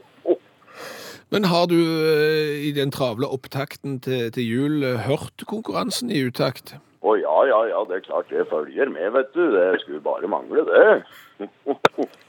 Men 1.34 1.46
har 1.46 1.68
du 1.70 1.78
eh, 1.78 2.56
i 2.66 2.72
den 2.74 2.94
travle 2.96 3.28
opptakten 3.30 4.00
til, 4.02 4.32
til 4.34 4.46
jul 4.46 4.86
eh, 4.86 5.04
hørt 5.06 5.44
konkurransen 5.50 6.10
i 6.10 6.24
utakt? 6.26 6.78
Å 7.06 7.14
ja, 7.20 7.36
ja, 7.48 7.60
ja, 7.70 7.84
det 7.90 8.00
er 8.00 8.08
klart 8.08 8.32
det 8.34 8.48
følger 8.50 8.90
med, 8.92 9.12
vet 9.14 9.30
du. 9.36 9.44
Det 9.54 9.68
skulle 9.84 10.02
bare 10.04 10.32
mangle, 10.32 10.66
det. 10.66 11.04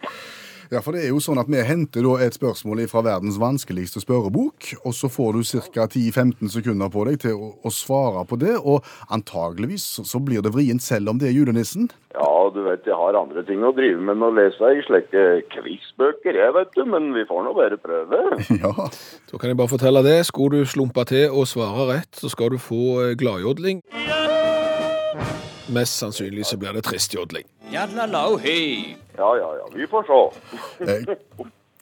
Ja, 0.70 0.78
for 0.80 0.94
det 0.94 1.02
er 1.02 1.08
jo 1.10 1.18
sånn 1.18 1.40
at 1.42 1.48
Vi 1.50 1.58
henter 1.66 2.04
da 2.06 2.12
et 2.22 2.36
spørsmål 2.36 2.84
fra 2.86 3.00
verdens 3.02 3.38
vanskeligste 3.42 3.98
spørrebok, 4.04 4.68
og 4.86 4.92
så 4.94 5.08
får 5.10 5.32
du 5.34 5.42
ca. 5.74 5.86
10-15 5.90 6.46
sekunder 6.54 6.88
på 6.94 7.04
deg 7.08 7.18
til 7.24 7.34
å, 7.34 7.48
å 7.66 7.72
svare 7.74 8.22
på 8.30 8.38
det. 8.38 8.54
Og 8.62 8.84
antageligvis 9.10 9.82
så- 9.98 10.04
så 10.06 10.20
blir 10.22 10.40
det 10.42 10.52
vrient 10.54 10.80
selv 10.82 11.08
om 11.10 11.18
det 11.18 11.28
er 11.28 11.34
julenissen. 11.34 11.90
Ja, 12.14 12.50
du 12.54 12.62
vet, 12.62 12.84
jeg 12.86 12.94
har 12.94 13.14
andre 13.18 13.42
ting 13.46 13.60
å 13.66 13.74
drive 13.74 13.98
med 14.00 14.16
enn 14.16 14.22
å 14.22 14.30
lese 14.34 14.62
i 14.62 14.82
slike 14.86 15.42
quizbøker, 15.50 16.34
jeg, 16.38 16.54
vet 16.54 16.72
du. 16.74 16.84
Men 16.84 17.12
vi 17.14 17.24
får 17.24 17.44
nå 17.44 17.54
bare 17.54 17.76
prøve. 17.76 18.22
Ja, 18.62 18.72
Da 19.30 19.38
kan 19.38 19.48
jeg 19.50 19.56
bare 19.56 19.68
fortelle 19.74 20.02
det. 20.06 20.26
Skulle 20.26 20.60
du 20.62 20.64
slumpe 20.66 21.04
til 21.06 21.30
og 21.30 21.46
svare 21.46 21.88
rett, 21.96 22.12
så 22.14 22.30
skal 22.30 22.50
du 22.50 22.58
få 22.58 23.14
gladjodling. 23.18 23.82
gladjodling. 23.82 24.19
Mest 25.70 25.98
sannsynlig 26.02 26.46
så 26.46 26.56
blir 26.58 26.72
det 26.74 26.82
tristjodling. 26.84 27.46
Ja, 27.70 27.86
ja, 29.36 29.50
ja, 29.60 29.66
vi 29.74 29.86
får 29.86 30.06
se. 30.08 30.20
Eh, 30.90 31.16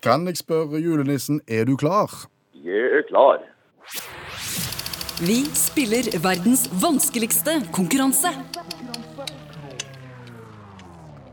Kan 0.02 0.26
jeg 0.26 0.36
spørre 0.38 0.78
julenissen, 0.78 1.40
er 1.48 1.64
du 1.64 1.76
klar? 1.76 2.12
Jeg 2.54 2.90
er 2.98 3.02
klar. 3.08 3.40
Vi 5.18 5.40
spiller 5.58 6.06
verdens 6.22 6.68
vanskeligste 6.82 7.56
konkurranse. 7.74 8.30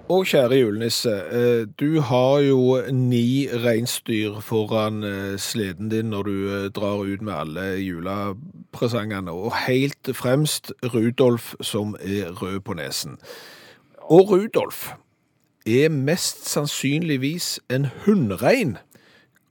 Og 0.06 0.28
kjære 0.30 0.60
julenisse, 0.60 1.10
eh, 1.10 1.68
du 1.80 2.02
har 2.02 2.40
jo 2.40 2.82
ni 2.92 3.48
reinsdyr 3.50 4.40
foran 4.40 5.04
eh, 5.04 5.40
sleden 5.40 5.90
din 5.90 6.06
når 6.14 6.24
du 6.24 6.54
eh, 6.54 6.70
drar 6.70 7.02
ut 7.02 7.22
med 7.22 7.34
alle 7.34 7.62
julepresangene, 7.82 9.32
og 9.32 9.56
helt 9.66 10.10
fremst 10.14 10.72
Rudolf 10.94 11.56
som 11.62 11.96
er 12.00 12.30
rød 12.30 12.60
på 12.60 12.74
nesen. 12.74 13.18
Og 14.02 14.30
Rudolf 14.30 14.92
er 15.66 15.90
mest 15.90 16.50
sannsynligvis 16.50 17.60
en 17.70 17.88
hunnrein. 18.06 18.78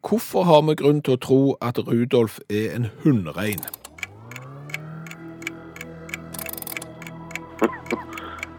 Hvorfor 0.08 0.42
har 0.42 0.62
vi 0.62 0.74
grunn 0.74 1.02
til 1.02 1.18
å 1.18 1.24
tro 1.26 1.56
at 1.62 1.82
Rudolf 1.82 2.38
er 2.48 2.76
en 2.76 2.92
hunnrein? 3.02 3.66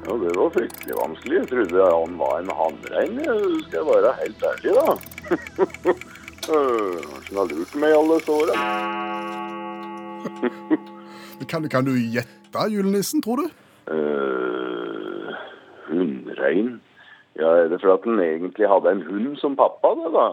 Ja, 0.05 0.11
det 0.21 0.35
var 0.37 0.49
fryktelig 0.53 0.95
vanskelig. 0.99 1.35
Jeg 1.39 1.47
trodde 1.49 1.85
han 1.89 2.13
var 2.19 2.33
en 2.39 2.51
hannrein, 2.59 3.15
skal 3.65 3.79
jeg 3.79 3.87
være 3.89 4.11
helt 4.21 4.41
ærlig, 4.51 4.71
da. 4.77 4.85
Han 6.45 7.33
har 7.39 7.47
lurt 7.49 7.73
meg 7.81 7.89
i 7.89 7.97
alle 7.97 8.17
såra. 8.21 8.53
Kan, 11.49 11.69
kan 11.69 11.85
du 11.85 11.91
gjette 11.97 12.69
julenissen, 12.71 13.21
tror 13.21 13.35
du? 13.41 13.45
Uh, 13.91 15.33
Hunnrein? 15.89 16.81
Ja, 17.35 17.47
er 17.59 17.67
det 17.69 17.81
fordi 17.83 18.09
han 18.09 18.19
egentlig 18.23 18.67
hadde 18.71 18.91
en 18.95 19.03
hund 19.09 19.37
som 19.41 19.57
pappa, 19.59 19.87
det, 19.99 20.09
da? 20.15 20.27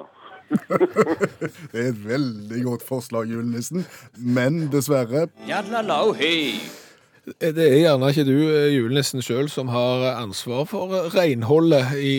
Det 1.73 1.81
er 1.81 1.89
et 1.91 2.03
veldig 2.05 2.65
godt 2.65 2.85
forslag, 2.87 3.31
julenissen. 3.33 3.85
Men 4.17 4.69
dessverre 4.73 5.27
Det 7.23 7.55
er 7.55 7.79
gjerne 7.85 8.09
ikke 8.11 8.27
du, 8.27 8.37
eh, 8.51 8.73
julenissen 8.75 9.23
sjøl, 9.23 9.49
som 9.49 9.69
har 9.71 10.09
ansvar 10.17 10.65
for 10.67 10.91
eh, 10.97 11.11
renholdet 11.15 11.93
i 12.03 12.17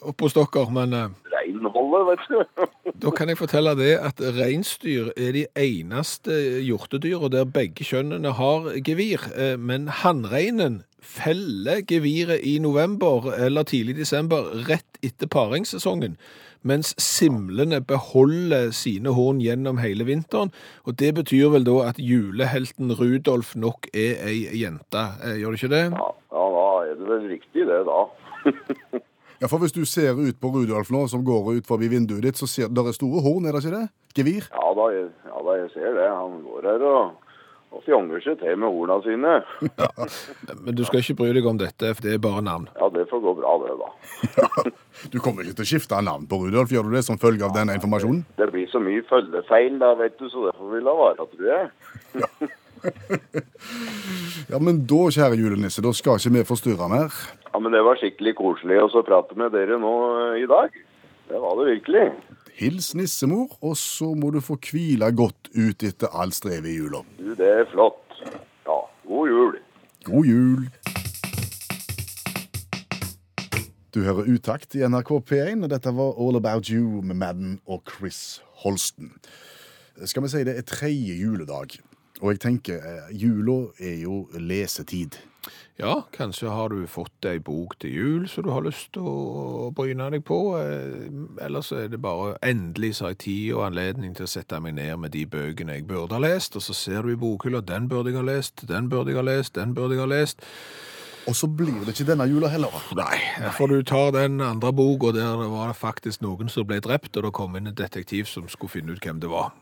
oppå 0.00 0.30
Stokker, 0.32 0.70
men 0.72 0.94
eh, 0.96 1.08
Reinholdet, 1.34 2.06
vet 2.08 2.24
du. 2.30 2.66
da 3.04 3.12
kan 3.14 3.30
jeg 3.30 3.38
fortelle 3.40 3.74
det 3.78 3.94
at 4.00 4.20
reinsdyr 4.38 5.12
er 5.16 5.34
de 5.36 5.44
eneste 5.60 6.34
hjortedyra 6.64 7.30
der 7.32 7.48
begge 7.52 7.86
kjønnene 7.86 8.32
har 8.38 8.72
gevir, 8.86 9.28
eh, 9.36 9.56
men 9.60 9.88
hannreinen 10.02 10.82
feller 11.04 11.82
geviret 11.88 12.42
i 12.44 12.58
november 12.60 13.30
eller 13.36 13.68
tidlig 13.68 13.96
desember 14.00 14.50
rett 14.68 15.00
etter 15.04 15.30
paringssesongen. 15.30 16.18
Mens 16.62 16.94
simlene 16.98 17.80
beholder 17.84 18.72
sine 18.74 19.12
horn 19.14 19.42
gjennom 19.42 19.78
hele 19.82 20.06
vinteren. 20.08 20.52
Og 20.84 20.98
det 20.98 21.14
betyr 21.20 21.52
vel 21.54 21.66
da 21.68 21.76
at 21.90 22.00
julehelten 22.02 22.94
Rudolf 22.98 23.54
nok 23.56 23.90
er 23.94 24.24
ei 24.26 24.48
jente, 24.62 25.04
eh, 25.22 25.38
gjør 25.42 25.54
det 25.54 25.62
ikke 25.62 25.74
det? 25.74 25.84
Ja, 25.92 26.08
ja, 26.32 26.48
da 26.56 26.66
er 26.88 26.98
det 26.98 27.12
vel 27.12 27.28
riktig, 27.36 27.68
det, 27.68 27.84
da. 27.88 28.00
Ja, 29.38 29.46
for 29.46 29.58
Hvis 29.62 29.72
du 29.72 29.84
ser 29.86 30.18
ut 30.18 30.40
på 30.40 30.48
Rudolf 30.50 30.90
nå, 30.90 31.04
som 31.06 31.22
går 31.22 31.52
ut 31.60 31.66
forbi 31.66 31.86
vinduet 31.92 32.24
ditt, 32.26 32.38
så 32.40 32.46
ser 32.50 32.72
der 32.74 32.88
er 32.90 32.96
store 32.96 33.22
horn, 33.22 33.46
er 33.46 33.54
det 33.54 33.62
ikke 33.62 33.76
det? 33.76 33.86
Gevir? 34.18 34.48
Ja 34.50 34.72
da, 34.74 34.86
jeg, 34.90 35.04
ja, 35.28 35.42
da, 35.46 35.52
jeg 35.60 35.68
ser 35.76 35.92
det. 35.94 36.08
Han 36.10 36.40
går 36.42 36.66
her 36.66 36.86
og, 36.88 37.36
og 37.70 37.84
fjonger 37.86 38.24
seg 38.24 38.40
til 38.40 38.58
med 38.58 38.74
horna 38.74 38.96
sine. 39.06 39.36
Men 40.64 40.74
du 40.74 40.82
skal 40.88 41.04
ikke 41.04 41.20
bry 41.20 41.30
deg 41.36 41.46
om 41.46 41.60
dette, 41.60 41.92
for 41.94 42.02
det 42.02 42.16
er 42.16 42.24
bare 42.24 42.42
navn. 42.42 42.66
Ja, 42.80 42.87
det 43.08 43.14
får 43.14 43.20
gå 43.24 43.34
bra, 43.40 43.52
det, 43.64 43.74
da. 43.80 44.70
Du 45.12 45.18
kommer 45.22 45.46
ikke 45.46 45.60
til 45.60 45.64
å 45.64 45.70
skifte 45.70 46.00
navn 46.04 46.26
på 46.28 46.36
Rudolf, 46.42 46.72
gjør 46.74 46.88
du 46.88 46.96
det, 46.96 47.04
som 47.06 47.20
følge 47.20 47.46
av 47.46 47.54
denne 47.56 47.76
informasjonen? 47.78 48.24
Det 48.36 48.48
blir 48.52 48.68
så 48.68 48.80
mye 48.82 49.04
følgefeil 49.08 49.78
da, 49.80 49.94
vet 49.96 50.18
du, 50.20 50.26
så 50.28 50.48
det 50.48 50.56
får 50.58 50.74
vi 50.74 50.80
la 50.84 50.94
være, 50.98 51.26
tror 51.32 51.46
jeg. 51.48 51.70
Ja, 54.50 54.60
men 54.66 54.82
da, 54.90 55.00
kjære 55.14 55.38
julenisse, 55.40 55.84
da 55.84 55.94
skal 55.96 56.20
ikke 56.20 56.34
vi 56.36 56.44
forstyrre 56.50 56.90
mer. 56.92 57.16
Ja, 57.48 57.62
men 57.62 57.72
det 57.72 57.80
var 57.86 58.00
skikkelig 58.02 58.36
koselig 58.42 58.82
å 58.84 59.04
prate 59.06 59.38
med 59.40 59.54
dere 59.56 59.80
nå 59.80 59.94
eh, 60.26 60.42
i 60.42 60.50
dag. 60.50 60.76
Det 61.28 61.40
var 61.40 61.56
det 61.60 61.70
virkelig. 61.72 62.04
Hils 62.58 62.92
nissemor, 62.98 63.54
og 63.62 63.78
så 63.80 64.12
må 64.18 64.34
du 64.34 64.42
få 64.44 64.58
hvile 64.68 65.08
godt 65.16 65.52
ut 65.54 65.88
etter 65.88 66.12
all 66.12 66.34
strevet 66.36 66.74
i 66.74 66.78
jula. 66.80 67.04
Du, 67.16 67.32
det 67.38 67.52
er 67.62 67.68
flott. 67.72 68.20
Ja, 68.66 68.82
god 69.08 69.32
jul. 69.32 69.60
God 70.08 70.26
jul! 70.26 70.66
Du 73.94 74.02
hører 74.04 74.26
Utakt 74.28 74.74
i 74.76 74.82
NRK 74.84 75.14
P1, 75.30 75.62
og 75.64 75.70
dette 75.72 75.92
var 75.96 76.18
All 76.20 76.36
About 76.36 76.68
You 76.68 77.00
med 77.00 77.16
Madden 77.16 77.54
og 77.66 77.88
Chris 77.88 78.42
Holsten. 78.62 79.14
Skal 80.04 80.22
vi 80.26 80.28
si 80.32 80.42
det 80.44 80.58
er 80.60 80.66
tredje 80.68 81.14
juledag, 81.16 81.78
og 82.20 82.34
jeg 82.34 82.42
tenker 82.44 82.84
eh, 82.84 83.08
jula 83.16 83.70
er 83.80 83.96
jo 84.02 84.26
lesetid. 84.36 85.16
Ja, 85.78 86.02
kanskje 86.12 86.50
har 86.52 86.68
du 86.74 86.82
fått 86.90 87.24
ei 87.30 87.38
bok 87.40 87.76
til 87.80 87.94
jul 87.94 88.26
som 88.28 88.44
du 88.44 88.50
har 88.52 88.64
lyst 88.66 88.90
til 88.92 89.06
å 89.08 89.70
bryne 89.74 90.10
deg 90.12 90.24
på. 90.28 90.38
eh, 90.60 91.08
Ellers 91.46 91.72
er 91.72 91.88
det 91.88 92.02
bare 92.04 92.36
endelig 92.44 92.96
så 92.98 93.06
har 93.08 93.14
jeg 93.14 93.22
tid 93.24 93.54
og 93.56 93.64
anledning 93.70 94.12
til 94.18 94.28
å 94.28 94.32
sette 94.34 94.60
meg 94.60 94.76
ned 94.76 94.98
med 95.00 95.14
de 95.16 95.24
bøkene 95.30 95.78
jeg 95.78 95.88
burde 95.88 96.18
ha 96.18 96.22
lest, 96.26 96.60
og 96.60 96.66
så 96.66 96.76
ser 96.76 97.08
du 97.08 97.14
i 97.14 97.18
bokhylla 97.24 97.64
den 97.64 97.88
burde 97.88 98.12
jeg 98.12 98.20
ha 98.20 98.26
lest, 98.28 98.66
den 98.68 98.92
burde 98.92 99.14
jeg 99.14 99.22
ha 99.22 99.26
lest, 99.30 99.56
den 99.56 99.72
burde 99.78 99.96
jeg 99.96 100.04
ha 100.04 100.12
lest. 100.12 100.44
Og 101.28 101.36
så 101.36 101.48
blir 101.52 101.82
det 101.84 101.92
ikke 101.92 102.08
denne 102.08 102.24
jula 102.30 102.48
heller. 102.48 102.72
Nei, 102.96 103.18
for 103.58 103.68
du 103.68 103.82
tar 103.84 104.14
den 104.16 104.40
andre 104.40 104.72
boka 104.72 105.12
der 105.12 105.36
det 105.42 105.48
var 105.52 105.74
faktisk 105.76 106.22
noen 106.24 106.48
som 106.52 106.64
ble 106.68 106.80
drept, 106.84 107.16
og 107.16 107.26
det 107.26 107.34
kom 107.36 107.56
inn 107.58 107.68
en 107.68 107.76
detektiv 107.76 108.30
som 108.30 108.48
skulle 108.48 108.78
finne 108.78 108.96
ut 108.96 109.04
hvem 109.04 109.20
det 109.20 109.28
var. 109.32 109.52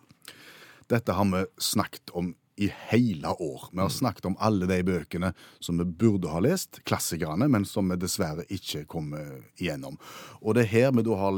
Dette 0.86 1.16
har 1.18 1.26
vi 1.32 1.42
snakket 1.58 2.14
om 2.14 2.34
i 2.56 2.72
hele 2.88 3.28
år. 3.28 3.68
Vi 3.72 3.80
har 3.80 3.88
snakket 3.88 4.24
om 4.24 4.36
alle 4.40 4.66
de 4.66 4.78
bøkene 4.84 5.32
som 5.60 5.78
vi 5.78 5.84
burde 5.84 6.30
ha 6.32 6.40
lest, 6.40 6.80
klassikerne, 6.88 7.48
men 7.52 7.66
som 7.68 7.90
vi 7.92 7.98
dessverre 8.00 8.46
ikke 8.52 8.86
kommer 8.88 9.28
igjennom. 9.60 9.98
Og 10.40 10.56
det 10.56 10.64
er 10.66 10.72
her 10.72 10.94
vi 10.96 11.04
da 11.06 11.18
har 11.20 11.36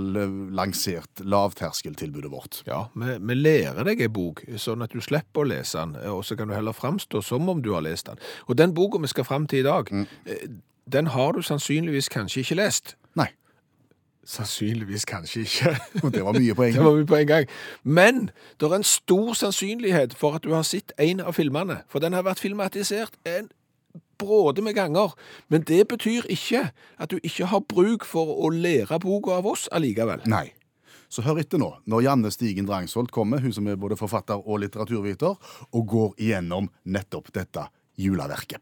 lansert 0.55 1.25
lavterskeltilbudet 1.25 2.31
vårt. 2.31 2.63
Ja, 2.69 2.85
vi, 2.95 3.19
vi 3.19 3.39
lærer 3.39 3.89
deg 3.89 4.05
ei 4.07 4.13
bok, 4.13 4.45
sånn 4.57 4.87
at 4.87 4.95
du 4.95 5.03
slipper 5.03 5.43
å 5.43 5.51
lese 5.51 5.83
den, 5.83 5.99
og 6.13 6.23
så 6.27 6.39
kan 6.39 6.51
du 6.51 6.55
heller 6.55 6.77
framstå 6.77 7.23
som 7.27 7.51
om 7.51 7.63
du 7.65 7.73
har 7.75 7.83
lest 7.87 8.11
den. 8.11 8.23
Og 8.47 8.59
den 8.61 8.77
boka 8.77 9.03
vi 9.03 9.11
skal 9.11 9.27
fram 9.27 9.51
til 9.51 9.65
i 9.65 9.69
dag, 9.69 9.91
mm. 9.91 10.07
den 10.87 11.11
har 11.17 11.35
du 11.35 11.43
sannsynligvis 11.43 12.13
kanskje 12.15 12.47
ikke 12.47 12.63
lest. 12.63 12.95
Sannsynligvis 14.29 15.07
kanskje 15.09 15.41
ikke. 15.47 15.71
og 16.05 16.13
det 16.13 16.25
var 16.27 16.37
mye 16.37 16.55
på 16.55 16.67
en 16.67 16.73
Det 16.73 16.79
gang. 16.81 16.85
var 16.87 16.97
mye 16.99 17.07
på 17.09 17.17
en 17.23 17.27
gang. 17.31 17.47
Men 17.85 18.19
det 18.61 18.69
er 18.69 18.75
en 18.77 18.85
stor 18.85 19.33
sannsynlighet 19.41 20.13
for 20.21 20.37
at 20.37 20.45
du 20.45 20.53
har 20.53 20.67
sett 20.69 20.93
en 21.01 21.23
av 21.25 21.33
filmene. 21.39 21.81
For 21.89 22.05
den 22.05 22.13
har 22.13 22.27
vært 22.27 22.43
filmatisert 22.45 23.17
en 23.25 23.49
bråde 24.21 24.61
med 24.67 24.75
ganger. 24.77 25.15
Men 25.49 25.65
det 25.65 25.87
betyr 25.89 26.29
ikke 26.29 26.67
at 26.99 27.11
du 27.11 27.17
ikke 27.23 27.49
har 27.49 27.65
bruk 27.71 28.05
for 28.05 28.35
å 28.45 28.51
lære 28.53 28.99
boka 29.01 29.39
av 29.41 29.47
oss 29.49 29.69
allikevel. 29.73 30.27
Nei. 30.29 30.51
Så 31.09 31.23
hør 31.25 31.39
etter 31.41 31.57
nå, 31.57 31.71
når 31.89 32.03
Janne 32.05 32.29
Stigen 32.35 32.67
Drangsholt 32.69 33.09
kommer, 33.15 33.41
hun 33.41 33.53
som 33.57 33.65
er 33.73 33.79
både 33.81 33.97
forfatter 33.97 34.43
og 34.45 34.61
litteraturviter, 34.61 35.39
og 35.73 35.87
går 35.89 36.11
igjennom 36.21 36.69
nettopp 36.85 37.31
dette 37.33 37.65
juleverket. 37.97 38.61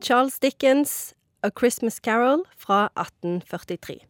Charles 0.00 0.38
Dickens' 0.38 1.14
A 1.42 1.50
Christmas 1.50 2.00
Carol 2.00 2.44
fra 2.56 2.88
1843. 2.96 4.06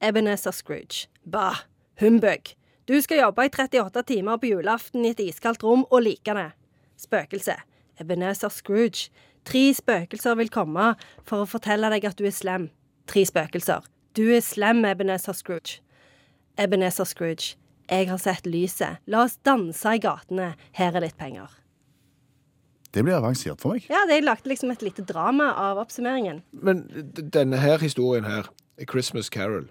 Ebenezer 0.00 0.50
Scrooge. 0.50 1.08
Bah, 1.24 1.56
humbug. 2.00 2.54
Du 2.88 3.00
skal 3.00 3.18
jobbe 3.18 3.44
i 3.44 3.48
38 3.48 4.02
timer 4.02 4.36
på 4.36 4.46
julaften 4.46 5.04
i 5.04 5.12
et 5.14 5.20
iskaldt 5.20 5.64
rom 5.64 5.86
og 5.90 6.02
like 6.02 6.34
det. 6.36 6.50
Spøkelse. 7.00 7.56
Ebenezer 8.00 8.48
Scrooge. 8.48 9.10
Tre 9.44 9.74
spøkelser 9.74 10.36
vil 10.36 10.52
komme 10.52 10.94
for 11.24 11.44
å 11.44 11.48
fortelle 11.48 11.88
deg 11.92 12.04
at 12.04 12.18
du 12.20 12.26
er 12.28 12.36
slem. 12.36 12.68
Tre 13.08 13.24
spøkelser. 13.24 13.86
Du 14.16 14.26
er 14.28 14.44
slem, 14.44 14.84
Ebenezer 14.84 15.32
Scrooge. 15.32 15.80
Ebenezer 16.58 17.08
Scrooge. 17.08 17.56
Jeg 17.90 18.10
har 18.10 18.20
sett 18.20 18.46
lyset. 18.46 19.00
La 19.06 19.24
oss 19.24 19.38
danse 19.44 19.96
i 19.96 20.02
gatene. 20.02 20.52
Her 20.76 20.96
er 20.96 21.08
litt 21.08 21.16
penger. 21.16 21.48
Det 22.94 23.04
blir 23.06 23.14
avansert 23.14 23.60
for 23.62 23.76
meg. 23.76 23.86
Ja, 23.90 24.02
det 24.08 24.18
Jeg 24.18 24.26
lagde 24.26 24.50
liksom 24.50 24.70
et 24.74 24.82
lite 24.82 25.04
drama 25.06 25.52
av 25.54 25.78
oppsummeringen. 25.78 26.42
Men 26.52 26.82
denne 27.14 27.60
her 27.62 27.78
historien 27.78 28.26
her, 28.26 28.50
Christmas 28.90 29.30
Carol, 29.30 29.68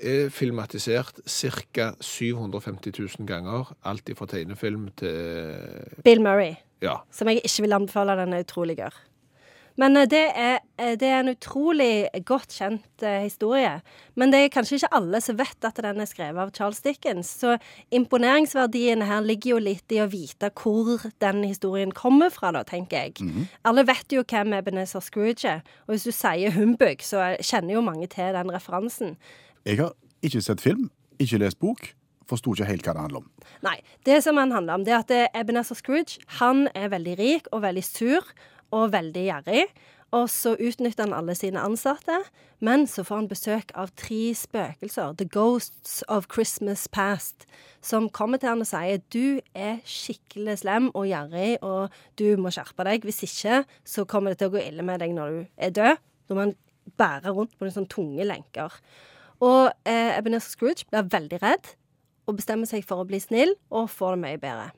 er 0.00 0.30
filmatisert 0.32 1.20
ca. 1.28 1.92
750 2.00 2.92
000 2.98 3.26
ganger. 3.28 3.74
Alt 3.84 4.10
fra 4.16 4.26
tegnefilm 4.26 4.88
til 4.96 6.00
Bill 6.04 6.22
Murray. 6.22 6.54
Ja. 6.82 6.98
som 7.10 7.28
jeg 7.28 7.40
ikke 7.44 7.62
vil 7.64 7.72
anbefale. 7.72 8.16
Den 8.18 8.32
er 8.32 8.44
utrolig 8.44 8.76
gørr. 8.76 8.96
Men 9.80 9.96
eh, 9.96 10.06
det 10.10 10.22
er, 10.38 10.60
eh, 10.78 10.94
det 10.98 11.08
er 11.08 11.22
en 11.22 11.32
utrolig 11.32 12.06
godt 12.26 12.54
kjent 12.54 13.04
eh, 13.04 13.24
historie. 13.24 13.72
Men 14.18 14.32
det 14.32 14.42
er 14.42 14.52
kanskje 14.54 14.78
ikke 14.78 14.92
alle 14.94 15.20
som 15.24 15.38
vet 15.38 15.66
at 15.66 15.80
den 15.86 16.02
er 16.02 16.10
skrevet 16.10 16.42
av 16.42 16.52
Charles 16.54 16.82
Dickens. 16.84 17.32
Så 17.42 17.56
imponeringsverdien 17.94 19.02
her 19.06 19.24
ligger 19.26 19.56
jo 19.56 19.62
litt 19.64 19.94
i 19.94 20.00
å 20.04 20.08
vite 20.10 20.52
hvor 20.60 21.08
den 21.24 21.42
historien 21.46 21.94
kommer 21.94 22.32
fra, 22.34 22.52
da, 22.54 22.64
tenker 22.66 23.08
jeg. 23.08 23.46
Alle 23.66 23.86
vet 23.88 24.14
jo 24.14 24.22
hvem 24.22 24.54
Ebenezer 24.60 25.02
Scrooge 25.04 25.56
er. 25.56 25.66
Og 25.88 25.96
hvis 25.96 26.06
du 26.06 26.14
sier 26.14 26.54
humbug, 26.54 27.02
så 27.02 27.34
kjenner 27.42 27.78
jo 27.78 27.84
mange 27.84 28.08
til 28.12 28.34
den 28.36 28.54
referansen. 28.54 29.18
Jeg 29.66 29.80
har 29.80 29.94
ikke 30.24 30.42
sett 30.44 30.62
film, 30.62 30.88
ikke 31.20 31.40
lest 31.42 31.58
bok, 31.62 31.90
forsto 32.28 32.54
ikke 32.54 32.68
helt 32.68 32.86
hva 32.86 32.94
det 32.96 33.02
handler 33.04 33.24
om. 33.24 33.28
Nei. 33.66 33.78
Det 34.06 34.20
som 34.24 34.38
han 34.40 34.52
handler 34.54 34.78
om, 34.78 34.84
det 34.86 34.94
er 34.94 35.02
at 35.02 35.36
Ebenezer 35.40 35.76
Scrooge 35.76 36.22
han 36.38 36.68
er 36.76 36.92
veldig 36.92 37.16
rik 37.20 37.50
og 37.52 37.64
veldig 37.64 37.84
sur 37.84 38.34
og 38.74 38.92
veldig 38.94 39.26
gjerrig. 39.28 39.66
Og 40.14 40.28
så 40.30 40.52
utnytter 40.62 41.08
han 41.08 41.14
alle 41.16 41.34
sine 41.34 41.62
ansatte, 41.64 42.20
men 42.62 42.84
så 42.86 43.02
får 43.06 43.22
han 43.22 43.30
besøk 43.30 43.72
av 43.74 43.90
tre 43.98 44.28
spøkelser, 44.38 45.16
The 45.18 45.26
Ghosts 45.26 46.04
of 46.12 46.28
Christmas 46.30 46.86
Past, 46.86 47.48
som 47.82 48.06
kommer 48.14 48.38
til 48.38 48.52
han 48.52 48.62
og 48.62 48.68
sier 48.68 49.02
du 49.14 49.40
er 49.58 49.80
skikkelig 49.88 50.60
slem 50.62 50.90
og 50.94 51.08
gjerrig, 51.10 51.56
og 51.66 51.90
du 52.20 52.28
må 52.38 52.52
skjerpe 52.54 52.86
deg. 52.86 53.08
Hvis 53.08 53.24
ikke 53.26 53.64
så 53.82 54.06
kommer 54.06 54.32
det 54.32 54.42
til 54.42 54.52
å 54.52 54.54
gå 54.54 54.62
ille 54.62 54.86
med 54.86 55.02
deg 55.02 55.16
når 55.16 55.34
du 55.34 55.40
er 55.56 55.74
død. 55.80 56.04
Da 56.28 56.36
må 56.36 56.46
han 56.46 56.54
bære 57.00 57.34
rundt 57.34 57.58
på 57.58 57.66
noen 57.66 57.74
sånne 57.74 57.92
tunge 57.92 58.28
lenker. 58.28 58.78
Og 59.42 59.72
eh, 59.88 60.14
Ebenezer 60.14 60.54
Scrooge 60.54 60.86
blir 60.88 61.10
veldig 61.10 61.42
redd 61.42 61.74
og 62.28 62.38
bestemmer 62.38 62.70
seg 62.70 62.86
for 62.86 63.02
å 63.02 63.08
bli 63.08 63.18
snill 63.20 63.56
og 63.74 63.90
får 63.92 64.14
det 64.14 64.22
mye 64.22 64.40
bedre. 64.40 64.70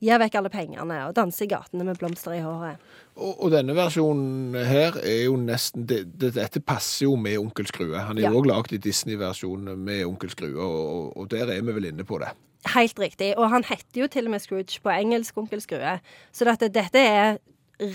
Gir 0.00 0.16
vekk 0.22 0.36
alle 0.40 0.48
pengene 0.48 0.98
og 1.06 1.14
danser 1.18 1.44
i 1.44 1.48
gatene 1.50 1.84
med 1.84 1.98
blomster 2.00 2.32
i 2.32 2.40
håret. 2.40 2.80
Og, 3.20 3.34
og 3.44 3.50
denne 3.52 3.74
versjonen 3.76 4.54
her 4.64 4.96
er 5.02 5.26
jo 5.26 5.34
nesten 5.36 5.84
det, 5.90 6.06
det, 6.16 6.30
Dette 6.38 6.62
passer 6.64 7.04
jo 7.04 7.16
med 7.20 7.36
Onkel 7.38 7.68
Skrue. 7.68 7.98
Han 8.00 8.16
er 8.16 8.22
Ja. 8.24 8.30
jo 8.32 8.40
òg 8.40 8.48
lagd 8.48 8.72
i 8.72 8.78
Disney-versjonen 8.80 9.76
med 9.76 10.06
Onkel 10.08 10.30
Skrue, 10.32 10.56
og, 10.56 11.10
og 11.20 11.28
der 11.30 11.52
er 11.52 11.60
vi 11.60 11.72
vel 11.76 11.90
inne 11.92 12.04
på 12.08 12.18
det. 12.22 12.30
Helt 12.74 12.98
riktig. 13.00 13.34
Og 13.38 13.50
han 13.52 13.64
heter 13.64 14.00
jo 14.02 14.06
til 14.08 14.24
og 14.28 14.30
med 14.30 14.40
Scrooge 14.40 14.80
på 14.84 14.90
engelsk, 14.92 15.36
onkel 15.40 15.60
Skrue. 15.64 15.98
Så 16.32 16.44
dette, 16.48 16.68
dette 16.72 16.98
er 17.00 17.38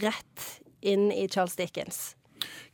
rett 0.02 0.46
inn 0.86 1.12
i 1.14 1.28
Charles 1.28 1.56
Dickens. 1.58 2.16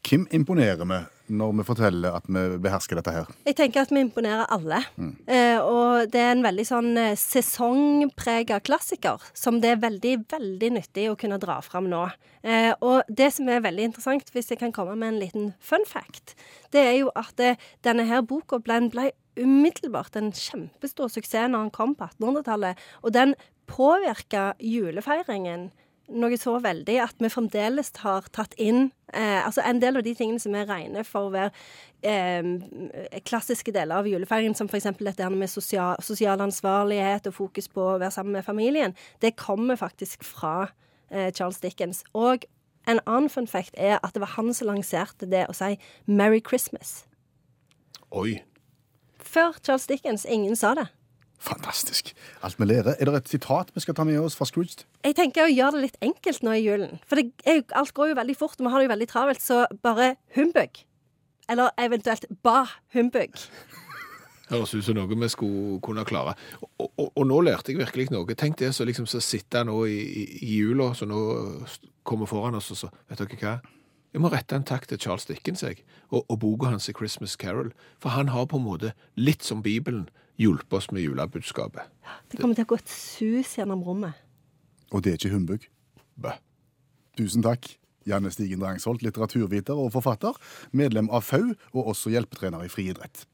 Hvem 0.02 0.24
imponerer 0.34 0.82
vi 0.90 0.98
når 1.32 1.54
vi 1.56 1.64
forteller 1.64 2.16
at 2.18 2.26
vi 2.28 2.42
behersker 2.60 2.98
dette 3.00 3.14
her? 3.16 3.28
Jeg 3.48 3.56
tenker 3.60 3.86
at 3.86 3.92
vi 3.94 4.02
imponerer 4.04 4.50
alle. 4.52 4.82
Eh, 5.30 5.60
og 5.62 6.10
det 6.12 6.20
er 6.20 6.34
en 6.34 6.44
veldig 6.44 6.66
sånn 6.68 6.90
eh, 7.00 7.14
sesongprega 7.20 8.60
klassiker 8.66 9.22
som 9.38 9.62
det 9.64 9.76
er 9.76 9.84
veldig, 9.84 10.16
veldig 10.34 10.72
nyttig 10.80 11.08
å 11.12 11.16
kunne 11.20 11.40
dra 11.42 11.60
fram 11.64 11.88
nå. 11.92 12.04
Eh, 12.44 12.74
og 12.82 13.08
det 13.08 13.30
som 13.38 13.48
er 13.48 13.64
veldig 13.64 13.92
interessant, 13.92 14.34
hvis 14.34 14.52
jeg 14.52 14.60
kan 14.60 14.76
komme 14.76 14.98
med 14.98 15.14
en 15.14 15.22
liten 15.22 15.52
fun 15.64 15.86
fact, 15.88 16.36
det 16.74 16.84
er 16.90 16.98
jo 17.04 17.14
at 17.16 17.32
det, 17.40 17.56
denne 17.86 18.08
her 18.10 18.26
boka 18.26 18.60
ble, 18.60 18.82
ble 18.92 19.12
umiddelbart 19.40 20.18
en 20.20 20.34
kjempestor 20.36 21.14
suksess 21.14 21.48
når 21.52 21.70
den 21.70 21.76
kom 21.78 21.96
på 21.96 22.10
1800-tallet. 22.10 22.82
Og 23.06 23.16
den 23.16 23.38
påvirka 23.72 24.52
julefeiringen 24.60 25.70
noe 26.12 26.38
så 26.40 26.58
veldig 26.62 26.98
at 27.04 27.22
vi 27.22 27.30
fremdeles 27.32 27.92
har 28.04 28.28
tatt 28.36 28.54
inn 28.62 28.90
eh, 29.14 29.40
altså 29.46 29.64
en 29.66 29.80
del 29.82 30.00
av 30.00 30.06
de 30.06 30.14
tingene 30.18 30.42
som 30.42 30.54
vi 30.56 30.64
regner 30.68 31.08
for 31.08 31.30
å 31.30 31.34
være 31.34 31.52
eh, 32.08 33.20
klassiske 33.28 33.74
deler 33.76 34.02
av 34.02 34.10
julefeiringen, 34.10 34.58
som 34.58 34.70
f.eks. 34.70 34.90
dette 35.00 35.30
med 35.34 35.52
sosial, 35.52 36.00
sosial 36.04 36.44
ansvarlighet 36.44 37.30
og 37.32 37.38
fokus 37.38 37.70
på 37.72 37.86
å 37.94 37.98
være 37.98 38.14
sammen 38.18 38.38
med 38.38 38.48
familien, 38.48 38.96
det 39.24 39.38
kommer 39.40 39.80
faktisk 39.80 40.26
fra 40.28 40.72
eh, 41.10 41.32
Charles 41.32 41.62
Dickens. 41.64 42.04
Og 42.14 42.48
en 42.90 43.02
annen 43.06 43.30
fun 43.30 43.48
fact 43.48 43.78
er 43.78 44.00
at 44.02 44.16
det 44.16 44.24
var 44.24 44.36
han 44.38 44.54
som 44.58 44.72
lanserte 44.72 45.30
det 45.30 45.46
å 45.50 45.56
si 45.56 45.78
'Merry 46.08 46.42
Christmas'. 46.42 47.06
Oi. 48.12 48.42
Før 49.20 49.56
Charles 49.64 49.88
Dickens. 49.88 50.26
Ingen 50.26 50.56
sa 50.56 50.74
det. 50.76 50.90
Fantastisk. 51.42 52.14
Alt 52.46 52.60
vi 52.60 52.68
lærer. 52.70 52.96
Er 53.00 53.10
det 53.10 53.16
et 53.18 53.32
sitat 53.34 53.72
vi 53.74 53.82
skal 53.82 53.96
ta 53.98 54.06
med 54.06 54.20
oss 54.22 54.36
fra 54.38 54.46
Scrooge? 54.46 54.86
Jeg 55.02 55.16
tenker 55.18 55.48
å 55.48 55.50
gjøre 55.50 55.80
det 55.80 55.88
litt 55.88 56.00
enkelt 56.06 56.44
nå 56.46 56.54
i 56.54 56.62
julen. 56.62 57.00
For 57.10 57.18
det 57.18 57.32
er 57.50 57.60
jo, 57.60 57.64
alt 57.82 57.94
går 57.98 58.12
jo 58.12 58.18
veldig 58.20 58.38
fort, 58.38 58.60
og 58.60 58.68
vi 58.68 58.74
har 58.74 58.82
det 58.82 58.86
jo 58.86 58.94
veldig 58.94 59.10
travelt, 59.10 59.42
så 59.42 59.64
bare 59.82 60.14
humbug. 60.38 60.84
Eller 61.50 61.74
eventuelt 61.82 62.30
ba 62.46 62.68
humbug. 62.94 63.42
Høres 64.52 64.76
ut 64.76 64.86
som 64.86 65.00
noe 65.00 65.10
vi 65.10 65.32
skulle 65.34 65.82
kunne 65.82 66.06
klare. 66.06 66.36
Og, 66.62 66.92
og, 66.92 67.10
og 67.10 67.28
nå 67.28 67.42
lærte 67.48 67.74
jeg 67.74 67.82
virkelig 67.82 68.12
noe. 68.14 68.38
Tenk 68.38 68.60
det 68.62 68.74
så 68.78 68.86
liksom 68.86 69.10
så 69.10 69.24
sitter 69.24 69.66
nå 69.66 69.82
i, 69.90 69.98
i, 69.98 70.26
i 70.46 70.56
jula, 70.62 70.92
så 70.94 71.10
nå 71.10 71.22
kommer 72.06 72.30
foran 72.30 72.58
oss 72.58 72.70
og 72.74 72.84
så 72.84 72.90
Vet 73.10 73.24
dere 73.24 73.42
hva? 73.42 73.60
Jeg 74.12 74.20
må 74.20 74.28
rette 74.28 74.58
en 74.58 74.66
takk 74.68 74.90
til 74.90 75.00
Charles 75.00 75.26
Dickens 75.26 75.62
jeg, 75.64 75.86
og, 76.12 76.26
og 76.28 76.38
boka 76.42 76.68
hans 76.68 76.90
i 76.92 76.94
Christmas 76.94 77.38
Carol. 77.40 77.72
For 78.04 78.12
han 78.12 78.34
har 78.36 78.50
på 78.52 78.60
en 78.60 78.66
måte, 78.68 78.92
litt 79.16 79.46
som 79.48 79.64
Bibelen, 79.64 80.10
hjulpet 80.42 80.80
oss 80.80 80.90
med 80.92 81.06
julebudskapet. 81.06 81.92
Det 82.32 82.40
kommer 82.42 82.58
til 82.58 82.66
å 82.66 82.72
gå 82.74 82.80
et 82.82 82.92
sus 82.92 83.54
gjennom 83.60 83.84
rommet. 83.86 84.18
Og 84.92 85.04
det 85.04 85.14
er 85.14 85.22
ikke 85.22 85.36
humbug. 85.36 85.68
Bø. 86.20 86.34
Tusen 87.20 87.46
takk. 87.46 87.70
Janne 88.10 88.32
Stigen 88.34 88.62
Drangsholt, 88.64 89.04
litteraturviter 89.06 89.78
og 89.78 89.92
forfatter, 89.94 90.38
medlem 90.74 91.12
av 91.14 91.22
FAU 91.28 91.52
og 91.76 91.92
også 91.94 92.10
hjelpetrener 92.10 92.66
i 92.66 92.72
friidrett. 92.72 93.28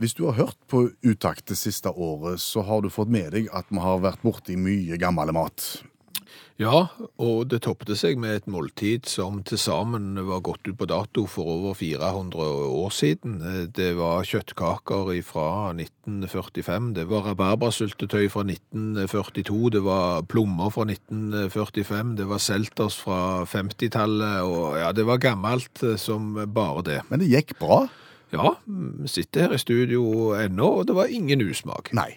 Hvis 0.00 0.16
du 0.16 0.24
har 0.26 0.38
hørt 0.38 0.58
på 0.68 0.88
Utakt 1.06 1.46
det 1.52 1.58
siste 1.60 1.92
året, 1.92 2.40
så 2.42 2.64
har 2.66 2.82
du 2.82 2.90
fått 2.90 3.12
med 3.12 3.30
deg 3.36 3.50
at 3.54 3.68
vi 3.70 3.82
har 3.84 4.00
vært 4.02 4.24
borti 4.24 4.56
mye 4.58 4.98
gammel 5.00 5.30
mat. 5.36 5.84
Ja, 6.54 6.84
og 7.18 7.48
det 7.50 7.64
toppet 7.64 7.96
seg 7.98 8.14
med 8.22 8.36
et 8.36 8.44
måltid 8.46 9.08
som 9.10 9.40
til 9.42 9.58
sammen 9.58 10.14
var 10.28 10.44
gått 10.46 10.68
ut 10.68 10.76
på 10.78 10.86
dato 10.86 11.24
for 11.26 11.50
over 11.50 11.74
400 11.74 12.44
år 12.70 12.92
siden. 12.94 13.40
Det 13.74 13.88
var 13.98 14.22
kjøttkaker 14.22 15.10
fra 15.26 15.48
1945, 15.74 16.92
det 17.00 17.08
var 17.10 17.26
rabarbrasyltetøy 17.26 18.28
fra 18.30 18.46
1942, 18.46 19.58
det 19.74 19.82
var 19.82 20.22
plommer 20.30 20.70
fra 20.70 20.86
1945, 20.86 22.14
det 22.22 22.28
var 22.30 22.46
selters 22.46 23.00
fra 23.02 23.42
50-tallet, 23.50 24.46
og 24.46 24.78
ja, 24.78 24.94
det 24.94 25.08
var 25.10 25.22
gammelt 25.26 25.82
som 25.98 26.36
bare 26.54 26.86
det. 26.86 27.02
Men 27.10 27.24
det 27.24 27.34
gikk 27.34 27.58
bra. 27.58 27.82
Ja, 28.34 28.56
vi 28.66 29.10
sitter 29.10 29.48
her 29.48 29.58
i 29.58 29.62
studio 29.62 30.32
ennå, 30.38 30.70
og 30.80 30.86
det 30.86 30.94
var 30.96 31.10
ingen 31.10 31.42
usmak. 31.42 31.90
Nei. 31.98 32.12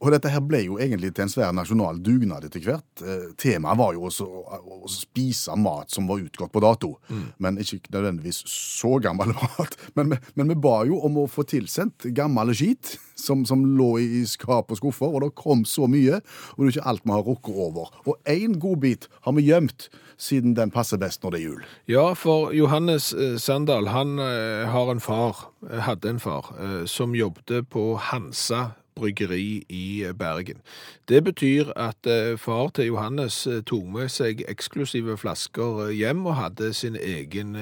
Og 0.00 0.14
dette 0.14 0.30
her 0.32 0.40
ble 0.44 0.62
jo 0.64 0.78
egentlig 0.80 1.12
til 1.12 1.26
en 1.26 1.32
svær 1.32 1.52
nasjonal 1.56 2.00
dugnad 2.04 2.46
etter 2.46 2.62
hvert. 2.64 3.02
Eh, 3.04 3.28
Temaet 3.40 3.78
var 3.80 3.92
jo 3.96 4.06
også 4.08 4.26
å, 4.26 4.78
spise 4.90 5.54
mat 5.60 5.92
som 5.92 6.08
var 6.08 6.22
utgått 6.24 6.52
på 6.54 6.62
dato. 6.64 6.94
Men 7.42 7.60
ikke 7.60 7.92
nødvendigvis 7.92 8.40
så 8.48 8.96
gammel 9.02 9.34
mat. 9.42 9.76
Men, 9.98 10.16
men 10.34 10.52
vi 10.52 10.56
ba 10.56 10.80
jo 10.88 11.02
om 11.06 11.20
å 11.20 11.28
få 11.30 11.44
tilsendt 11.48 12.08
gammel 12.16 12.54
skit 12.56 12.96
som, 13.20 13.44
som 13.44 13.66
lå 13.76 13.90
i 14.00 14.22
skap 14.28 14.72
og 14.72 14.80
skuffer, 14.80 15.12
og 15.12 15.26
det 15.26 15.34
kom 15.36 15.66
så 15.68 15.84
mye, 15.90 16.22
og 16.54 16.62
det 16.62 16.70
er 16.70 16.72
ikke 16.78 16.88
alt 16.88 17.04
vi 17.04 17.12
har 17.12 17.26
rukket 17.26 17.60
over. 17.68 17.92
Og 18.08 18.16
én 18.30 18.56
godbit 18.62 19.10
har 19.26 19.36
vi 19.36 19.44
gjemt, 19.50 19.90
siden 20.20 20.56
den 20.56 20.72
passer 20.72 21.00
best 21.00 21.22
når 21.24 21.34
det 21.34 21.40
er 21.40 21.44
jul. 21.44 21.62
Ja, 21.92 22.06
for 22.16 22.54
Johannes 22.56 23.12
eh, 23.12 23.36
Sandal, 23.40 23.92
han 23.92 24.16
eh, 24.24 24.64
har 24.72 24.92
en 24.92 25.04
far, 25.04 25.50
hadde 25.84 26.14
en 26.14 26.20
far, 26.22 26.54
som 26.88 27.12
jobbet 27.12 27.68
på 27.68 27.90
Hansa 28.00 28.70
bryggeri 28.94 29.64
i 29.68 30.06
Bergen. 30.18 30.60
Det 31.08 31.24
betyr 31.24 31.72
at 31.76 32.06
eh, 32.06 32.38
far 32.38 32.68
til 32.74 32.90
Johannes 32.90 33.46
eh, 33.46 33.62
tok 33.66 33.86
med 33.94 34.10
seg 34.12 34.44
eksklusive 34.48 35.16
flasker 35.20 35.86
eh, 35.86 35.94
hjem 35.98 36.26
og 36.26 36.36
hadde 36.38 36.72
sin 36.76 36.96
egen 36.96 37.56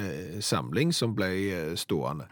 samling 0.44 0.92
som 0.94 1.14
ble 1.16 1.30
stående. 1.78 2.28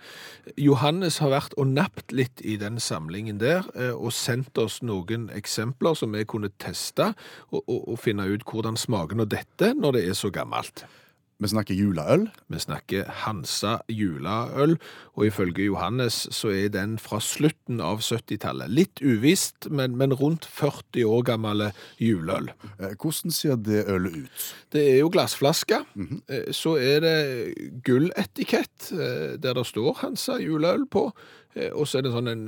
Johannes 0.58 1.18
har 1.22 1.32
vært 1.32 1.56
og 1.56 1.70
napt 1.72 2.12
litt 2.12 2.42
i 2.44 2.56
den 2.60 2.80
samlingen 2.80 3.40
der, 3.40 3.66
og 3.94 4.12
sendt 4.14 4.58
oss 4.58 4.78
noen 4.82 5.28
eksempler 5.34 5.96
som 5.98 6.14
vi 6.14 6.24
kunne 6.28 6.52
teste 6.62 7.12
og, 7.50 7.62
og, 7.66 7.80
og 7.94 7.98
finne 8.02 8.28
ut 8.28 8.46
hvordan 8.46 8.78
smaker 8.78 9.18
nå 9.18 9.26
dette 9.30 9.72
når 9.74 9.98
det 9.98 10.06
er 10.10 10.18
så 10.18 10.30
gammelt. 10.34 10.86
Vi 11.38 11.48
snakker 11.52 11.76
juleøl. 11.76 12.22
Vi 12.48 12.58
snakker 12.62 13.04
Hansa 13.26 13.74
juleøl, 13.92 14.78
og 15.16 15.26
ifølge 15.26 15.66
Johannes 15.66 16.22
så 16.32 16.48
er 16.48 16.70
den 16.72 16.94
fra 17.02 17.18
slutten 17.20 17.82
av 17.84 18.00
70-tallet. 18.00 18.70
Litt 18.72 19.02
uvisst, 19.04 19.68
men, 19.68 19.98
men 20.00 20.14
rundt 20.16 20.46
40 20.48 21.04
år 21.04 21.26
gammel 21.28 21.66
juleøl. 22.00 22.48
Eh, 22.80 22.94
Hvordan 22.96 23.34
ser 23.36 23.60
det 23.60 23.82
ølet 23.92 24.16
ut? 24.24 24.46
Det 24.72 24.86
er 24.94 24.98
jo 25.02 25.10
glassflaske. 25.12 25.82
Eh, 26.28 26.48
Så 26.56 26.78
er 26.80 27.04
det 27.04 27.16
gulletikett 27.84 28.92
eh, 28.96 29.36
der 29.40 29.54
det 29.60 29.66
står 29.68 30.00
Hansa 30.02 30.38
juleøl 30.40 30.86
på, 30.88 31.10
og 31.72 31.84
så 31.88 31.98
er 32.00 32.04
det 32.04 32.12
sånn 32.12 32.28
en 32.32 32.46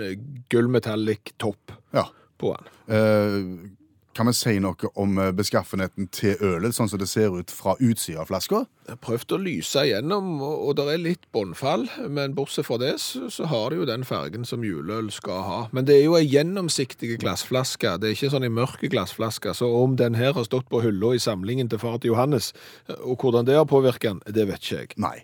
gullmetallic 0.53 1.35
topp 1.41 1.73
Ja. 1.97 2.07
på 2.41 2.55
den. 2.57 2.73
Eh, 2.93 3.71
Kan 4.19 4.27
vi 4.27 4.33
si 4.35 4.57
noe 4.59 4.89
om 4.99 5.13
eh, 5.23 5.29
beskaffenheten 5.31 6.09
til 6.11 6.41
ølet, 6.43 6.75
sånn 6.75 6.89
som 6.91 6.99
det 6.99 7.07
ser 7.07 7.37
ut 7.39 7.53
fra 7.55 7.77
utsida 7.79 8.25
av 8.25 8.33
flaska? 8.33 8.65
Jeg 8.89 8.97
har 8.97 8.99
prøvd 9.05 9.35
å 9.37 9.39
lyse 9.45 9.85
igjennom, 9.87 10.41
og 10.43 10.73
det 10.75 10.87
er 10.91 10.99
litt 11.05 11.29
båndfall, 11.37 11.87
men 12.11 12.35
bortsett 12.35 12.67
fra 12.67 12.81
det 12.83 12.97
så, 12.99 13.29
har 13.47 13.71
det 13.71 13.79
jo 13.79 13.87
den 13.87 14.03
fargen 14.09 14.49
som 14.49 14.67
juleøl 14.67 15.13
skal 15.15 15.45
ha. 15.47 15.61
Men 15.71 15.87
det 15.87 16.01
er 16.01 16.05
jo 16.09 16.19
en 16.19 16.27
gjennomsiktig 16.27 17.15
glassflaske, 17.23 17.95
det 18.03 18.11
er 18.11 18.19
ikke 18.19 18.35
sånn 18.35 18.51
en 18.51 18.59
mørk 18.59 18.83
glassflaske, 18.91 19.55
så 19.55 19.71
om 19.85 19.95
den 20.01 20.19
her 20.19 20.35
har 20.35 20.51
stått 20.51 20.67
på 20.73 20.83
hylla 20.83 21.15
i 21.15 21.23
samlingen 21.23 21.71
til 21.71 21.79
far 21.79 22.03
til 22.03 22.17
Johannes, 22.17 22.51
og 22.99 23.23
hvordan 23.23 23.47
det 23.47 23.61
har 23.61 23.71
påvirket 23.71 24.17
den, 24.17 24.25
det 24.35 24.51
vet 24.51 24.65
ikke 24.65 24.81
jeg. 24.81 24.97
Nei. 24.99 25.21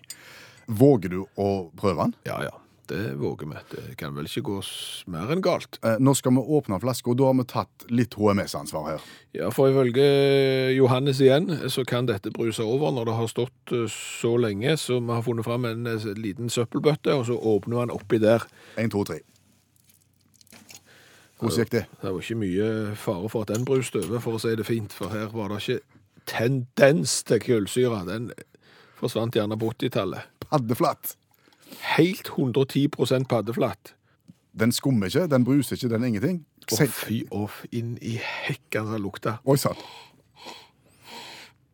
Våger 0.71 1.11
du 1.11 1.25
å 1.35 1.49
prøve 1.75 2.05
den? 2.07 2.21
Ja, 2.31 2.45
ja, 2.47 2.55
det 2.89 3.15
våger 3.19 3.49
vi. 3.49 3.61
Det 3.71 3.95
kan 3.99 4.15
vel 4.15 4.27
ikke 4.29 4.43
gå 4.47 4.57
mer 5.11 5.31
enn 5.33 5.43
galt. 5.45 5.79
Eh, 5.85 5.97
Nå 5.99 6.13
skal 6.17 6.35
vi 6.37 6.43
åpne 6.57 6.79
flaska, 6.83 7.11
og 7.11 7.19
da 7.19 7.29
har 7.29 7.37
vi 7.39 7.45
tatt 7.51 7.85
litt 7.89 8.17
HMS-ansvar 8.19 8.89
her. 8.89 9.05
Ja, 9.35 9.49
for 9.53 9.71
ifølge 9.71 10.05
Johannes 10.75 11.21
igjen, 11.23 11.49
så 11.71 11.85
kan 11.87 12.07
dette 12.09 12.33
bruse 12.35 12.63
over 12.63 12.93
når 12.95 13.09
det 13.09 13.17
har 13.19 13.31
stått 13.31 13.75
eh, 13.75 13.87
så 13.91 14.35
lenge, 14.41 14.77
så 14.81 14.99
vi 14.99 15.13
har 15.13 15.25
funnet 15.25 15.47
fram 15.47 15.65
en 15.69 15.87
eh, 15.91 16.09
liten 16.19 16.51
søppelbøtte, 16.53 17.13
og 17.15 17.25
så 17.29 17.39
åpner 17.39 17.83
han 17.85 17.93
oppi 17.95 18.21
der. 18.23 18.45
Én, 18.77 18.91
to, 18.93 19.03
tre. 19.07 19.21
Hvordan 21.39 21.59
gikk 21.65 21.73
det? 21.73 21.83
Det 21.99 22.11
var 22.13 22.21
ikke 22.23 22.39
mye 22.39 22.69
fare 22.95 23.29
for 23.29 23.43
at 23.43 23.51
den 23.51 23.67
bruste 23.67 23.99
over, 24.05 24.21
for 24.23 24.37
å 24.37 24.41
si 24.41 24.53
det 24.55 24.67
fint, 24.67 24.93
for 24.95 25.11
her 25.11 25.27
var 25.35 25.51
det 25.51 25.59
ikke 25.65 25.81
tendens 26.31 27.19
til 27.27 27.41
kullsyre. 27.43 28.05
Den 28.07 28.31
forsvant 28.99 29.35
gjerne 29.35 29.57
på 29.59 29.73
80-tallet. 29.75 30.31
Paddeflatt. 30.45 31.17
Helt 31.81 32.29
110% 32.37 33.27
paddeflatt. 33.29 33.95
Den 34.59 34.71
skummer 34.71 35.05
ikke, 35.05 35.27
den 35.27 35.45
bruser 35.45 35.75
ikke, 35.75 35.89
den 35.91 36.03
er 36.03 36.07
ingenting. 36.07 36.45
Å, 36.71 36.85
fy 36.87 37.23
off, 37.31 37.65
inn 37.75 37.97
i 38.01 38.15
hekken 38.21 38.87
som 38.87 39.01
lukta. 39.03 39.37
Oi 39.45 39.57
sann. 39.59 39.77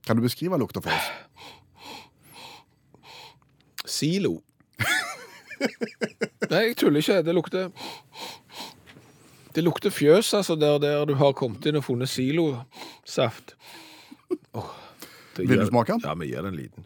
Kan 0.08 0.18
du 0.18 0.26
beskrive 0.26 0.58
lukta 0.58 0.82
for 0.82 0.92
oss? 0.92 1.12
Silo. 3.86 4.40
Nei, 6.50 6.62
jeg 6.72 6.78
tuller 6.82 7.00
ikke. 7.04 7.22
Det 7.22 7.34
lukter 7.36 7.70
Det 9.56 9.64
lukter 9.64 9.90
fjøs, 9.92 10.34
altså, 10.34 10.56
der, 10.56 10.78
der 10.80 11.06
du 11.06 11.14
har 11.20 11.34
kommet 11.36 11.66
inn 11.68 11.76
og 11.76 11.84
funnet 11.84 12.10
silosaft. 12.10 13.56
Oh, 14.56 14.72
Vil 15.38 15.60
du 15.60 15.66
smake 15.68 15.92
den? 15.92 16.02
Ja, 16.06 16.14
vi 16.16 16.30
gir 16.32 16.42
den 16.42 16.54
en 16.54 16.60
liten. 16.60 16.86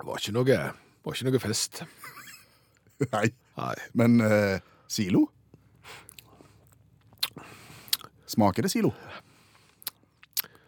Det 0.00 0.06
var 0.20 0.28
ikke 0.28 0.36
noe, 0.36 0.60
var 1.04 1.16
ikke 1.16 1.30
noe 1.30 1.40
fest. 1.42 1.82
Nei. 3.14 3.26
Nei. 3.56 3.74
Men 3.96 4.20
eh, 4.20 4.60
silo? 4.90 5.26
Smaker 8.30 8.66
det 8.66 8.70
silo? 8.72 8.92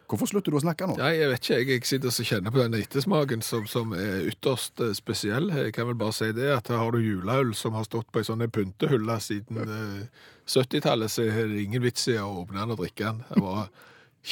Hvorfor 0.09 0.29
slutter 0.29 0.53
du 0.53 0.59
å 0.59 0.61
snakke 0.61 0.85
nå? 0.85 0.97
Nei, 0.99 1.13
jeg 1.15 1.29
vet 1.31 1.39
ikke. 1.41 1.55
Jeg, 1.57 1.69
jeg 1.71 1.87
sitter 1.89 2.11
og 2.11 2.27
kjenner 2.27 2.53
på 2.53 2.59
den 2.59 2.75
ettersmaken 2.77 3.45
som, 3.45 3.63
som 3.69 3.95
er 3.97 4.27
ytterst 4.29 4.83
eh, 4.83 4.93
spesiell. 4.97 5.49
Jeg 5.53 5.73
kan 5.77 5.89
vel 5.89 5.97
bare 5.97 6.13
si 6.17 6.29
det 6.35 6.51
at 6.53 6.69
her 6.69 6.81
har 6.81 6.93
du 6.93 7.01
juleøl 7.01 7.53
som 7.57 7.77
har 7.77 7.87
stått 7.87 8.11
på 8.13 8.21
ei 8.21 8.27
sånn 8.27 8.45
pyntehylle 8.53 9.17
siden 9.23 9.63
eh, 9.63 10.21
70-tallet, 10.49 11.13
så 11.13 11.25
er 11.29 11.49
det 11.49 11.63
ingen 11.63 11.85
vits 11.85 12.09
i 12.11 12.17
å 12.21 12.29
åpne 12.43 12.61
den 12.61 12.75
og 12.75 12.81
drikke 12.83 13.09
den. 13.09 13.25
Det 13.29 13.41
var 13.45 13.69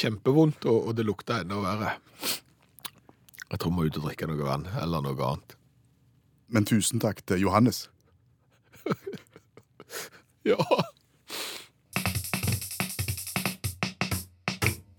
kjempevondt, 0.02 0.68
og, 0.70 0.90
og 0.90 0.98
det 0.98 1.08
lukta 1.08 1.42
enda 1.42 1.62
verre. 1.64 1.96
Jeg 3.52 3.60
tror 3.60 3.74
vi 3.74 3.76
må 3.76 3.88
ut 3.88 3.98
og 4.00 4.06
drikke 4.08 4.30
noe 4.30 4.46
vann, 4.48 4.70
eller 4.80 5.04
noe 5.04 5.28
annet. 5.28 5.58
Men 6.52 6.68
tusen 6.68 7.02
takk 7.04 7.24
til 7.28 7.48
Johannes. 7.48 7.88
Ja. 10.42 10.58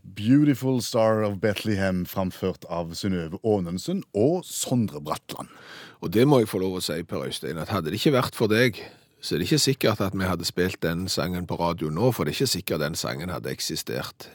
Beautiful 0.05 0.83
Star 0.83 1.25
of 1.27 1.41
Bethlehem, 1.41 2.05
framført 2.07 2.62
av 2.71 2.93
Synnøve 2.95 3.41
Aanensen 3.43 4.05
og 4.15 4.45
Sondre 4.47 5.01
Bratland. 5.03 5.51
Og 5.99 6.12
det 6.15 6.29
må 6.31 6.38
jeg 6.38 6.53
få 6.53 6.61
lov 6.62 6.79
å 6.79 6.85
si, 6.85 7.01
Per 7.03 7.25
Øystein, 7.27 7.59
at 7.59 7.73
hadde 7.75 7.91
det 7.91 7.99
ikke 7.99 8.15
vært 8.15 8.38
for 8.38 8.53
deg, 8.53 8.79
så 9.19 9.35
er 9.35 9.43
det 9.43 9.49
ikke 9.49 9.65
sikkert 9.65 10.05
at 10.07 10.15
vi 10.15 10.29
hadde 10.31 10.47
spilt 10.47 10.79
den 10.87 11.09
sangen 11.11 11.49
på 11.51 11.59
radio 11.59 11.91
nå, 11.91 12.12
for 12.15 12.23
det 12.23 12.37
er 12.37 12.38
ikke 12.45 12.55
sikkert 12.55 12.85
den 12.85 12.95
sangen 12.99 13.35
hadde 13.35 13.51
eksistert 13.51 14.31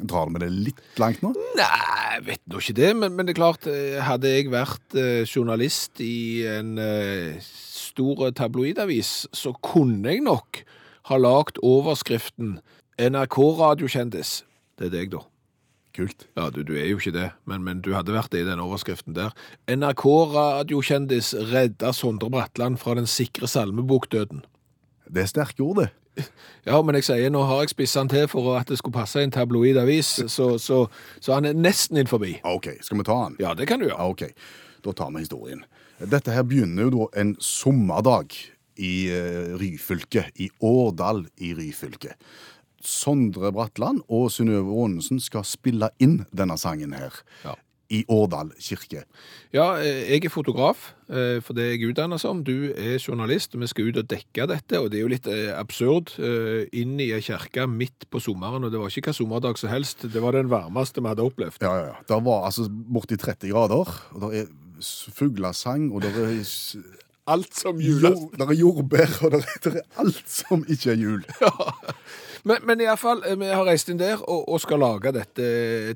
Drar 0.00 0.30
med 0.32 0.44
det 0.44 0.50
litt 0.52 1.00
langt 1.00 1.22
nå? 1.24 1.32
Nei, 1.58 1.68
jeg 2.14 2.26
vet 2.28 2.42
nå 2.50 2.60
ikke 2.62 2.76
det, 2.78 2.90
men, 2.96 3.14
men 3.16 3.28
det 3.28 3.34
er 3.34 3.40
klart, 3.40 3.66
eh, 3.70 3.98
hadde 4.04 4.32
jeg 4.32 4.52
vært 4.52 4.96
eh, 4.98 5.22
journalist 5.28 6.00
i 6.04 6.46
en 6.48 6.76
eh, 6.80 7.40
stor 7.44 8.30
tabloidavis, 8.36 9.28
så 9.36 9.52
kunne 9.64 10.14
jeg 10.14 10.24
nok 10.26 10.62
ha 11.10 11.18
lagt 11.20 11.60
overskriften 11.66 12.58
NRK-radiokjendis. 13.00 14.40
Det 14.78 14.88
er 14.88 14.94
deg, 14.94 15.12
da. 15.14 15.24
Kult. 15.96 16.28
Ja, 16.38 16.46
du, 16.54 16.62
du 16.62 16.76
er 16.78 16.86
jo 16.86 17.00
ikke 17.00 17.14
det, 17.16 17.30
men, 17.50 17.64
men 17.66 17.80
du 17.82 17.90
hadde 17.96 18.14
vært 18.14 18.30
det 18.32 18.44
i 18.44 18.48
den 18.48 18.62
overskriften 18.62 19.16
der. 19.16 19.34
NRK-radiokjendis 19.68 21.32
redda 21.50 21.92
Sondre 21.96 22.30
Bratland 22.32 22.78
fra 22.80 22.94
den 22.98 23.10
sikre 23.10 23.50
salmebokdøden. 23.50 24.44
Det 25.10 25.24
er 25.24 25.32
sterke 25.32 25.64
ord, 25.66 25.82
det. 25.82 25.88
Ja, 26.66 26.76
men 26.84 26.94
jeg 26.98 27.06
sier, 27.06 27.30
nå 27.32 27.42
har 27.48 27.62
jeg 27.62 27.72
spissa 27.72 28.02
han 28.02 28.10
til 28.12 28.26
for 28.28 28.52
at 28.58 28.68
det 28.68 28.76
skulle 28.80 28.96
passe 28.96 29.20
i 29.22 29.24
en 29.24 29.32
tabloid 29.32 29.78
avis, 29.80 30.10
så, 30.28 30.52
så, 30.60 30.82
så 31.22 31.36
han 31.38 31.48
er 31.48 31.56
nesten 31.56 31.96
inn 32.02 32.10
forbi. 32.10 32.34
OK, 32.44 32.68
skal 32.84 33.00
vi 33.00 33.06
ta 33.08 33.16
han? 33.22 33.36
Ja, 33.40 33.54
det 33.56 33.68
kan 33.70 33.80
du 33.80 33.86
gjøre. 33.88 34.10
Ok. 34.12 34.26
Da 34.84 34.92
tar 34.96 35.12
vi 35.14 35.22
historien. 35.24 35.64
Dette 36.00 36.32
her 36.32 36.44
begynner 36.48 36.88
jo 36.88 36.92
da 36.94 37.08
en 37.20 37.34
sommerdag 37.40 38.36
i 38.80 38.92
eh, 39.12 39.56
Ryfylke, 39.60 40.26
i 40.40 40.48
Årdal 40.64 41.26
i 41.40 41.52
Ryfylke. 41.56 42.14
Sondre 42.80 43.50
Bratland 43.52 44.00
og 44.08 44.30
Synnøve 44.32 44.72
Aanensen 44.72 45.20
skal 45.20 45.44
spille 45.44 45.90
inn 46.00 46.22
denne 46.32 46.56
sangen 46.60 46.94
her 46.96 47.20
Ja. 47.44 47.56
I 47.90 48.04
Årdal 48.10 48.52
kirke. 48.62 49.04
Ja, 49.54 49.74
eh, 49.82 50.06
jeg 50.12 50.24
er 50.24 50.32
fotograf, 50.32 50.92
eh, 51.10 51.40
for 51.42 51.56
det 51.56 51.64
er 51.64 51.72
jeg 51.74 51.90
utdannet 51.90 52.22
som. 52.22 52.44
Du 52.46 52.70
er 52.70 53.02
journalist, 53.02 53.54
og 53.54 53.64
vi 53.64 53.70
skal 53.70 53.90
ut 53.90 53.98
og 53.98 54.08
dekke 54.10 54.46
dette. 54.46 54.78
Og 54.78 54.90
det 54.90 55.00
er 55.00 55.04
jo 55.04 55.10
litt 55.10 55.26
eh, 55.26 55.50
absurd. 55.58 56.14
Inn 56.72 57.00
i 57.02 57.10
ei 57.16 57.20
kirke 57.24 57.66
midt 57.66 58.06
på 58.10 58.22
sommeren, 58.22 58.64
og 58.64 58.72
det 58.72 58.80
var 58.80 58.92
ikke 58.92 59.10
hva 59.10 59.16
sommerdag 59.16 59.58
som 59.58 59.72
helst. 59.72 60.06
Det 60.06 60.22
var 60.22 60.38
den 60.38 60.50
varmeste 60.52 61.02
vi 61.02 61.10
hadde 61.10 61.26
opplevd. 61.26 61.66
Ja, 61.66 61.74
ja, 61.80 61.92
ja. 61.92 62.00
Det 62.06 62.22
var 62.30 62.46
altså 62.46 62.68
borti 62.70 63.18
30 63.18 63.50
grader, 63.50 63.94
og 64.14 64.26
det 64.26 64.44
er 64.44 64.50
fuglesang, 65.14 65.90
og 65.92 66.06
det 66.06 66.14
er, 66.16 66.42
Alt 67.30 67.54
som 67.54 67.78
jord, 67.78 68.32
det 68.34 68.42
er 68.42 68.56
jordbær, 68.58 69.10
og 69.22 69.34
det 69.36 69.44
er, 69.44 69.76
er 69.78 70.00
alt 70.02 70.24
som 70.26 70.64
ikke 70.66 70.94
er 70.96 70.98
jul. 70.98 71.20
Men, 72.48 72.62
men 72.68 72.80
iallfall, 72.80 73.22
vi 73.40 73.50
har 73.52 73.66
reist 73.68 73.90
inn 73.92 74.00
der 74.00 74.20
og, 74.22 74.46
og 74.48 74.62
skal 74.62 74.80
lage 74.82 75.12
dette 75.16 75.46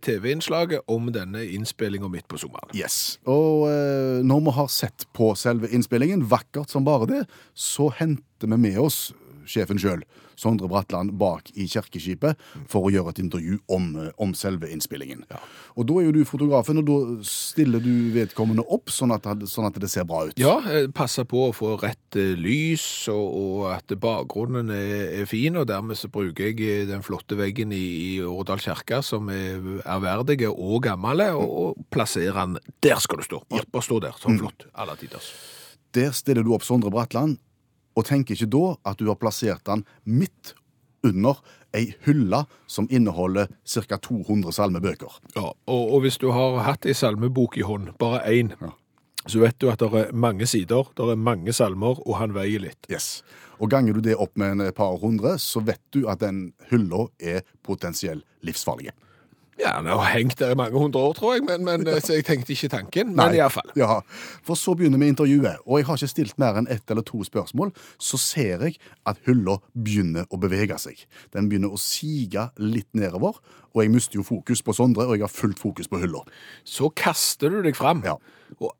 TV-innslaget 0.04 0.84
om 0.92 1.08
denne 1.14 1.44
innspillinga 1.56 2.10
midt 2.12 2.28
på 2.30 2.40
sommeren. 2.40 2.72
Yes. 2.76 3.16
Og 3.30 3.68
eh, 3.70 4.20
når 4.26 4.44
vi 4.48 4.56
har 4.58 4.70
sett 4.72 5.06
på 5.16 5.32
selve 5.38 5.70
innspillingen, 5.72 6.26
vakkert 6.30 6.72
som 6.72 6.86
bare 6.86 7.08
det, 7.10 7.22
så 7.54 7.90
henter 8.00 8.50
vi 8.50 8.60
med 8.68 8.80
oss 8.82 9.06
sjefen 9.48 9.80
sjøl, 9.80 10.04
Sondre 10.40 10.68
Bratland, 10.70 11.14
bak 11.18 11.50
i 11.54 11.66
kirkeskipet 11.70 12.40
for 12.70 12.86
å 12.86 12.92
gjøre 12.92 13.14
et 13.14 13.22
intervju 13.24 13.60
om, 13.72 13.90
eh, 13.96 14.12
om 14.18 14.34
selve 14.34 14.70
innspillingen. 14.70 15.24
Og 15.76 15.88
da 15.88 15.98
er 16.00 16.08
jo 16.08 16.14
du 16.18 16.24
fotografen, 16.28 16.78
og 16.78 16.86
da 16.88 17.24
stiller 17.26 17.82
du 17.82 18.10
vedkommende 18.14 18.64
opp 18.68 18.92
sånn 18.92 19.14
at, 19.14 19.26
sånn 19.50 19.68
at 19.68 19.78
det 19.80 19.90
ser 19.90 20.06
bra 20.08 20.26
ut. 20.28 20.38
Ja, 20.40 20.60
passer 20.94 21.14
passe 21.14 21.24
på 21.30 21.48
å 21.48 21.54
få 21.54 21.74
rett 21.80 22.18
eh, 22.18 22.34
lys, 22.38 23.08
og, 23.12 23.24
og 23.38 23.66
at 23.74 23.94
bakgrunnen 24.00 24.70
er, 24.74 25.22
er 25.22 25.28
fin, 25.30 25.56
og 25.56 25.68
dermed 25.70 25.98
så 25.98 26.10
bruker 26.12 26.50
jeg 26.50 26.60
eh, 26.64 26.86
den 26.88 27.04
flotte 27.06 27.38
veggen 27.38 27.72
i, 27.72 27.84
i 28.16 28.22
Årdal 28.24 28.62
kirke, 28.62 29.02
som 29.02 29.30
er 29.32 29.82
ærverdige 29.86 30.50
og 30.50 30.82
gamle, 30.88 31.30
og, 31.38 31.54
og 31.62 31.88
plasserer 31.94 32.40
den 32.44 32.58
Der 32.84 33.00
skal 33.02 33.20
du 33.20 33.26
stå! 33.26 33.42
Bare, 33.50 33.66
bare 33.70 33.86
stå 33.86 34.00
der, 34.02 34.16
sånn 34.20 34.40
flott. 34.40 34.66
Alle 34.74 34.96
tiders. 35.00 35.30
Der 35.94 36.14
stiller 36.16 36.42
du 36.42 36.54
opp 36.56 36.64
Sondre 36.66 36.90
Bratland, 36.90 37.38
og 37.94 38.06
tenker 38.08 38.34
ikke 38.34 38.50
da 38.52 38.64
at 38.90 39.00
du 39.00 39.08
har 39.10 39.20
plassert 39.20 39.64
den 39.68 39.84
midt 40.04 40.54
under 41.04 41.40
ei 41.74 41.92
hylle 42.06 42.44
som 42.70 42.88
inneholder 42.90 43.50
ca. 43.66 43.98
200 43.98 44.54
salmebøker. 44.54 45.20
Ja, 45.36 45.50
og, 45.50 45.82
og 45.94 46.04
hvis 46.04 46.18
du 46.22 46.30
har 46.34 46.62
hatt 46.66 46.86
ei 46.86 46.96
salmebok 46.96 47.58
i 47.58 47.66
hånd, 47.66 47.92
bare 48.00 48.22
én, 48.30 48.54
så 49.26 49.40
vet 49.42 49.58
du 49.60 49.70
at 49.72 49.82
det 49.82 49.90
er 50.00 50.12
mange 50.12 50.46
sider, 50.48 50.90
det 50.96 51.08
er 51.12 51.20
mange 51.20 51.52
salmer, 51.56 52.00
og 52.04 52.18
han 52.20 52.34
veier 52.36 52.62
litt. 52.62 52.88
Yes. 52.92 53.22
Og 53.62 53.70
ganger 53.72 53.96
du 53.96 54.04
det 54.04 54.18
opp 54.20 54.34
med 54.40 54.58
en 54.58 54.74
par 54.76 54.98
hundre, 55.02 55.36
så 55.38 55.62
vet 55.64 55.82
du 55.94 56.04
at 56.10 56.22
den 56.24 56.52
hylla 56.70 57.06
er 57.20 57.44
potensielt 57.64 58.26
livsfarlig. 58.44 58.92
Ja, 59.60 59.76
Den 59.78 59.86
har 59.86 60.04
hengt 60.10 60.38
der 60.38 60.50
i 60.50 60.58
mange 60.58 60.78
hundre 60.78 61.00
år, 61.00 61.12
tror 61.14 61.34
jeg, 61.36 61.44
men, 61.46 61.64
men 61.64 61.86
eh, 61.86 62.00
så 62.02 62.16
jeg 62.16 62.24
tenkte 62.26 62.52
ikke 62.52 62.68
tanken. 62.72 63.12
Men 63.16 63.34
i 63.36 63.38
hvert 63.38 63.52
fall. 63.54 63.70
Ja, 63.78 64.00
for 64.42 64.58
så 64.58 64.74
begynner 64.74 64.98
vi 64.98 65.08
intervjuet, 65.12 65.60
og 65.66 65.78
jeg 65.78 65.86
har 65.86 65.98
ikke 66.00 66.10
stilt 66.10 66.38
mer 66.42 66.58
enn 66.58 66.66
ett 66.72 66.90
eller 66.90 67.06
to 67.06 67.22
spørsmål, 67.26 67.70
så 68.02 68.18
ser 68.18 68.64
jeg 68.66 68.78
at 69.06 69.20
hylla 69.28 69.58
begynner 69.74 70.26
å 70.34 70.40
bevege 70.42 70.78
seg. 70.82 71.04
Den 71.34 71.48
begynner 71.50 71.74
å 71.74 71.78
sige 71.80 72.48
litt 72.58 72.90
nedover, 72.98 73.38
og 73.74 73.82
jeg 73.82 73.90
mister 73.94 74.18
jo 74.20 74.26
fokus 74.26 74.62
på 74.62 74.74
Sondre, 74.74 75.06
og 75.06 75.16
jeg 75.18 75.26
har 75.26 75.32
fullt 75.34 75.62
fokus 75.62 75.88
på 75.90 76.02
hylla. 76.02 76.24
Så 76.66 76.90
kaster 76.94 77.50
du 77.54 77.62
deg 77.62 77.78
fram. 77.78 78.02
Ja. 78.06 78.18
Og 78.58 78.74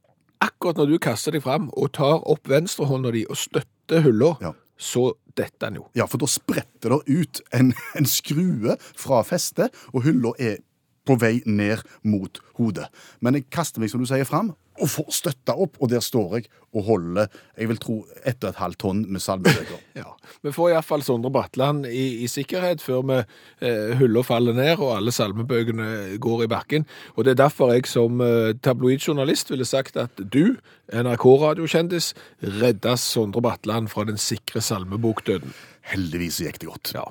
akkurat 0.45 0.79
når 0.83 0.95
du 0.95 0.99
kaster 1.03 1.35
deg 1.35 1.43
fram 1.47 1.71
og 1.75 1.93
tar 1.97 2.21
opp 2.31 2.51
venstrehånda 2.51 3.15
di 3.15 3.25
og 3.31 3.39
støtter 3.39 4.03
hylla, 4.07 4.35
Ja. 4.43 4.53
Så 4.85 5.13
detter 5.37 5.71
den 5.71 5.81
jo. 5.81 5.87
Ja, 5.97 6.07
for 6.11 6.21
da 6.21 6.29
spretter 6.31 6.95
det 6.95 7.01
ut 7.09 7.41
en, 7.57 7.73
en 7.99 8.09
skrue 8.09 8.77
fra 8.93 9.23
festet, 9.27 9.75
og 9.93 10.05
hylla 10.07 10.35
er 10.39 10.61
på 11.05 11.17
vei 11.21 11.39
ned 11.45 11.85
mot 12.09 12.41
hodet. 12.59 12.87
Men 13.21 13.37
jeg 13.37 13.51
kaster 13.53 13.83
meg, 13.83 13.93
som 13.93 14.01
du 14.01 14.09
sier, 14.09 14.29
fram 14.29 14.55
og 14.83 14.91
får 14.91 15.11
støtta 15.15 15.55
opp, 15.61 15.77
og 15.81 15.91
der 15.93 16.03
står 16.03 16.39
jeg 16.39 16.49
og 16.75 16.87
holder 16.89 17.29
jeg 17.55 17.69
vil 17.71 17.79
tro 17.79 17.97
ett 18.27 18.43
og 18.43 18.51
et 18.51 18.59
halvt 18.59 18.81
tonn 18.83 19.05
med 19.09 19.23
salmebøker. 19.23 19.83
Ja. 19.95 20.11
Vi 20.43 20.51
får 20.51 20.73
iallfall 20.73 21.05
Sondre 21.07 21.31
Bratland 21.31 21.85
i, 21.87 22.25
i 22.25 22.29
sikkerhet 22.31 22.83
før 22.83 23.05
vi 23.07 23.19
eh, 23.63 23.93
hylla 24.01 24.25
faller 24.27 24.57
ned 24.57 24.81
og 24.83 24.97
alle 24.97 25.15
salmebøkene 25.15 26.19
går 26.23 26.45
i 26.45 26.49
bakken. 26.51 26.87
Og 27.15 27.25
det 27.25 27.37
er 27.37 27.45
derfor 27.45 27.71
jeg 27.71 27.87
som 27.87 28.19
eh, 28.25 28.57
tabloidjournalist 28.59 29.55
ville 29.55 29.69
sagt 29.69 30.01
at 30.01 30.19
du, 30.19 30.57
NRK-radiokjendis, 30.91 32.11
redda 32.59 32.97
Sondre 32.99 33.45
Bratland 33.45 33.93
fra 33.93 34.09
den 34.09 34.19
sikre 34.19 34.65
salmebokdøden. 34.65 35.55
Heldigvis 35.95 36.43
gikk 36.43 36.59
det 36.65 36.73
godt. 36.73 36.95
Ja. 36.99 37.07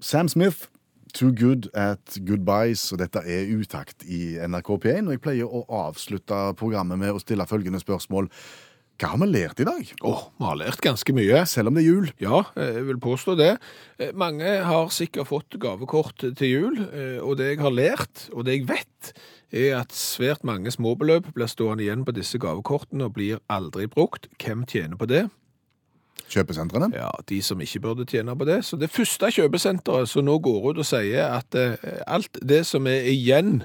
Sam 0.00 0.28
Smith, 0.32 0.68
Too 1.16 1.32
Good 1.32 1.70
at 1.72 2.18
Goodbyes, 2.28 2.90
og 2.92 3.00
dette 3.00 3.22
er 3.24 3.48
utakt 3.56 4.04
i 4.04 4.36
NRK 4.44 4.74
P1. 4.82 5.06
Og 5.08 5.14
jeg 5.14 5.22
pleier 5.24 5.48
å 5.48 5.62
avslutte 5.86 6.36
programmet 6.60 7.00
med 7.00 7.14
å 7.16 7.22
stille 7.22 7.46
følgende 7.48 7.80
spørsmål. 7.80 8.28
Hva 9.00 9.10
har 9.12 9.20
vi 9.20 9.28
lært 9.28 9.60
i 9.60 9.66
dag? 9.68 9.88
Åh, 10.08 10.20
vi 10.36 10.44
har 10.44 10.58
lært 10.60 10.82
ganske 10.84 11.14
mye. 11.16 11.40
Selv 11.48 11.68
om 11.70 11.76
det 11.76 11.84
er 11.84 11.88
jul. 11.88 12.10
Ja, 12.20 12.42
jeg 12.56 12.84
vil 12.88 13.00
påstå 13.00 13.36
det. 13.40 13.48
Eh, 14.00 14.12
Mange 14.16 14.52
har 14.64 14.92
sikkert 14.92 15.28
fått 15.28 15.56
gavekort 15.60 16.20
til 16.36 16.48
jul, 16.52 16.78
eh, 16.86 17.16
og 17.20 17.36
det 17.40 17.50
jeg 17.54 17.62
har 17.64 17.72
lært, 17.76 18.28
og 18.32 18.44
det 18.48 18.58
jeg 18.58 18.68
vet, 18.68 19.12
er 19.56 19.80
at 19.80 19.96
svært 19.96 20.44
mange 20.44 20.72
småbeløp 20.72 21.32
blir 21.36 21.48
stående 21.48 21.84
igjen 21.84 22.04
på 22.04 22.12
disse 22.16 22.40
gavekortene 22.40 23.08
og 23.08 23.16
blir 23.16 23.40
aldri 23.52 23.88
brukt. 23.88 24.28
Hvem 24.40 24.64
tjener 24.68 25.00
på 25.00 25.08
det? 25.08 25.26
Kjøpesentrene. 26.32 26.90
Ja, 26.96 27.10
de 27.28 27.38
som 27.44 27.60
ikke 27.62 27.80
burde 27.84 28.06
tjene 28.08 28.34
på 28.38 28.46
det. 28.48 28.64
Så 28.66 28.78
det 28.80 28.90
første 28.90 29.30
kjøpesenteret 29.30 30.10
som 30.10 30.26
nå 30.26 30.38
går 30.42 30.72
ut 30.72 30.82
og 30.82 30.88
sier 30.88 31.30
at 31.36 31.58
eh, 31.58 31.76
alt 32.06 32.40
det 32.42 32.64
som 32.66 32.88
er 32.90 33.06
igjen 33.12 33.60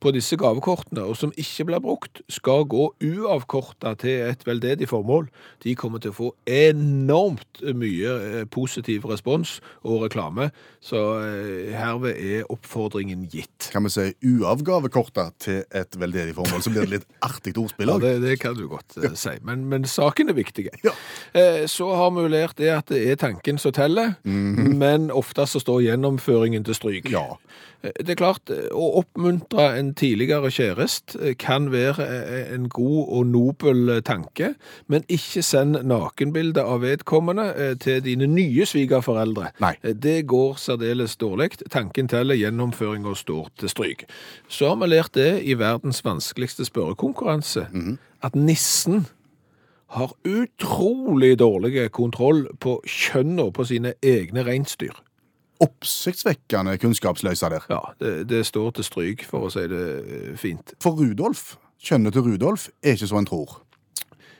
på 0.00 0.12
disse 0.14 0.36
gavekortene, 0.40 1.04
og 1.04 1.16
som 1.18 1.32
ikke 1.38 1.66
blir 1.68 1.82
brukt, 1.84 2.22
skal 2.32 2.64
gå 2.70 2.86
uavkorta 3.04 3.92
til 4.00 4.30
et 4.30 4.44
veldedig 4.46 4.88
formål. 4.90 5.28
De 5.64 5.74
kommer 5.78 6.02
til 6.02 6.14
å 6.14 6.16
få 6.16 6.30
enormt 6.48 7.62
mye 7.76 8.14
eh, 8.16 8.44
positiv 8.50 9.06
respons 9.10 9.58
og 9.84 10.06
reklame, 10.06 10.50
så 10.84 11.02
eh, 11.20 11.72
herved 11.76 12.16
er 12.16 12.48
oppfordringen 12.52 13.26
gitt. 13.30 13.70
Kan 13.74 13.84
vi 13.86 13.92
si 13.94 14.08
uavgavekorta 14.24 15.28
til 15.42 15.62
et 15.76 16.00
veldedig 16.00 16.36
formål, 16.38 16.64
så 16.64 16.72
blir 16.72 16.88
det 16.88 17.00
litt 17.00 17.08
artig 17.28 17.56
ordspill 17.60 17.92
Ja, 17.92 17.98
det, 18.00 18.14
det 18.24 18.38
kan 18.42 18.56
du 18.56 18.66
godt 18.70 18.96
ja. 19.00 19.12
si, 19.18 19.36
men, 19.46 19.66
men 19.70 19.88
saken 19.88 20.32
er 20.32 20.38
viktig. 20.38 20.68
Ja. 20.80 20.94
Eh, 21.36 21.66
så 21.68 21.90
har 21.94 22.08
vi 22.14 22.24
lært 22.32 22.56
det 22.58 22.70
at 22.72 22.88
det 22.90 23.02
er 23.10 23.18
tanken 23.20 23.58
som 23.60 23.74
teller, 23.76 24.14
men 24.24 25.10
ofte 25.12 25.44
så 25.46 25.60
står 25.60 25.82
gjennomføringen 25.84 26.64
til 26.66 26.76
stryk. 26.76 27.10
Ja. 27.12 27.26
Eh, 27.82 27.90
Det 27.98 28.10
er 28.10 28.14
klart, 28.14 28.50
eh, 28.50 28.68
å 28.72 29.00
oppmuntre 29.00 29.78
en 29.78 29.94
tidligere 29.94 30.50
kjærest 30.50 31.16
eh, 31.20 31.34
kan 31.34 31.70
være 31.72 32.06
en 32.54 32.68
god 32.68 33.06
og 33.08 33.26
nobel 33.26 34.02
tanke, 34.02 34.54
men 34.86 35.04
ikke 35.08 35.42
send 35.42 35.82
nakenbilder 35.84 36.62
av 36.62 36.82
vedkommende 36.82 37.76
til 37.80 38.02
dine 38.04 38.26
nye 38.26 38.66
svigerforeldre. 38.66 39.50
Nei. 39.60 39.74
Det 39.82 40.26
går 40.26 40.58
særdeles 40.58 41.16
dårlig. 41.16 41.50
Tanken 41.70 42.08
teller, 42.08 42.34
gjennomføringa 42.34 43.14
står 43.16 43.48
til 43.58 43.68
stryk. 43.68 44.04
Så 44.48 44.68
har 44.68 44.76
vi 44.76 44.90
lært 44.90 45.14
det 45.14 45.42
i 45.44 45.54
verdens 45.54 46.04
vanskeligste 46.04 46.64
spørrekonkurranse, 46.68 47.66
at 48.22 48.34
nissen 48.34 49.06
har 49.90 50.12
utrolig 50.24 51.38
dårlig 51.38 51.90
kontroll 51.92 52.46
på 52.60 52.80
kjønna 52.86 53.50
på 53.50 53.64
sine 53.64 53.94
egne 54.02 54.44
reinsdyr. 54.46 54.94
Oppsiktsvekkende 55.60 56.78
kunnskapsløse 56.80 57.50
der. 57.52 57.66
Ja, 57.70 57.80
det, 58.00 58.28
det 58.30 58.46
står 58.46 58.70
til 58.70 58.84
stryk, 58.84 59.24
for 59.28 59.48
å 59.48 59.50
si 59.52 59.66
det 59.68 59.86
eh, 60.00 60.36
fint. 60.40 60.74
For 60.80 60.96
Rudolf, 60.96 61.56
kjønnet 61.84 62.16
til 62.16 62.24
Rudolf, 62.24 62.68
er 62.82 62.96
ikke 62.96 63.10
som 63.10 63.20
en 63.20 63.28
tror. 63.28 63.58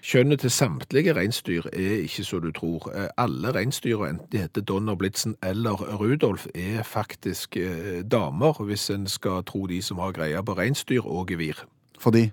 Kjønnet 0.01 0.41
til 0.41 0.51
samtlige 0.51 1.13
reinsdyr 1.13 1.67
er 1.75 1.99
ikke 2.07 2.25
som 2.25 2.41
du 2.41 2.49
tror. 2.57 2.89
Eh, 2.97 3.11
Alle 3.21 3.53
reinsdyra, 3.53 4.09
enten 4.09 4.31
de 4.33 4.41
heter 4.41 4.65
Donner, 4.65 4.97
Blitzen 4.97 5.37
eller 5.45 5.77
Rudolf, 6.01 6.47
er 6.55 6.83
faktisk 6.89 7.57
eh, 7.61 8.01
damer, 8.01 8.63
hvis 8.65 8.89
en 8.91 9.05
skal 9.07 9.45
tro 9.45 9.67
de 9.69 9.83
som 9.85 10.01
har 10.01 10.17
greia 10.17 10.41
på 10.41 10.57
reinsdyr 10.57 11.05
og 11.05 11.29
gevir. 11.29 11.61
Fordi 12.01 12.31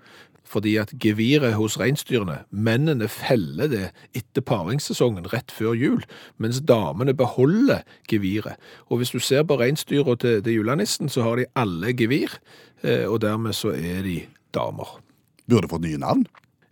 Fordi 0.48 0.78
at 0.80 0.94
geviret 1.04 1.58
hos 1.60 1.76
reinsdyrene, 1.80 2.40
mennene 2.52 3.10
feller 3.12 3.68
det 3.72 3.84
etter 4.16 4.46
paringssesongen 4.48 5.28
rett 5.34 5.52
før 5.52 5.76
jul, 5.76 6.06
mens 6.40 6.62
damene 6.64 7.16
beholder 7.18 7.84
geviret. 8.08 8.56
Og 8.88 9.02
hvis 9.02 9.12
du 9.12 9.20
ser 9.20 9.44
på 9.44 9.60
reinsdyra 9.60 10.16
til, 10.16 10.40
til 10.44 10.62
julenissen, 10.62 11.12
så 11.12 11.28
har 11.28 11.42
de 11.42 11.50
alle 11.56 11.92
gevir, 11.98 12.40
eh, 12.84 13.06
og 13.10 13.22
dermed 13.22 13.54
så 13.58 13.76
er 13.76 14.04
de 14.08 14.22
damer. 14.56 15.00
burde 15.48 15.68
fått 15.68 15.84
nye 15.84 16.00
navn. 16.00 16.26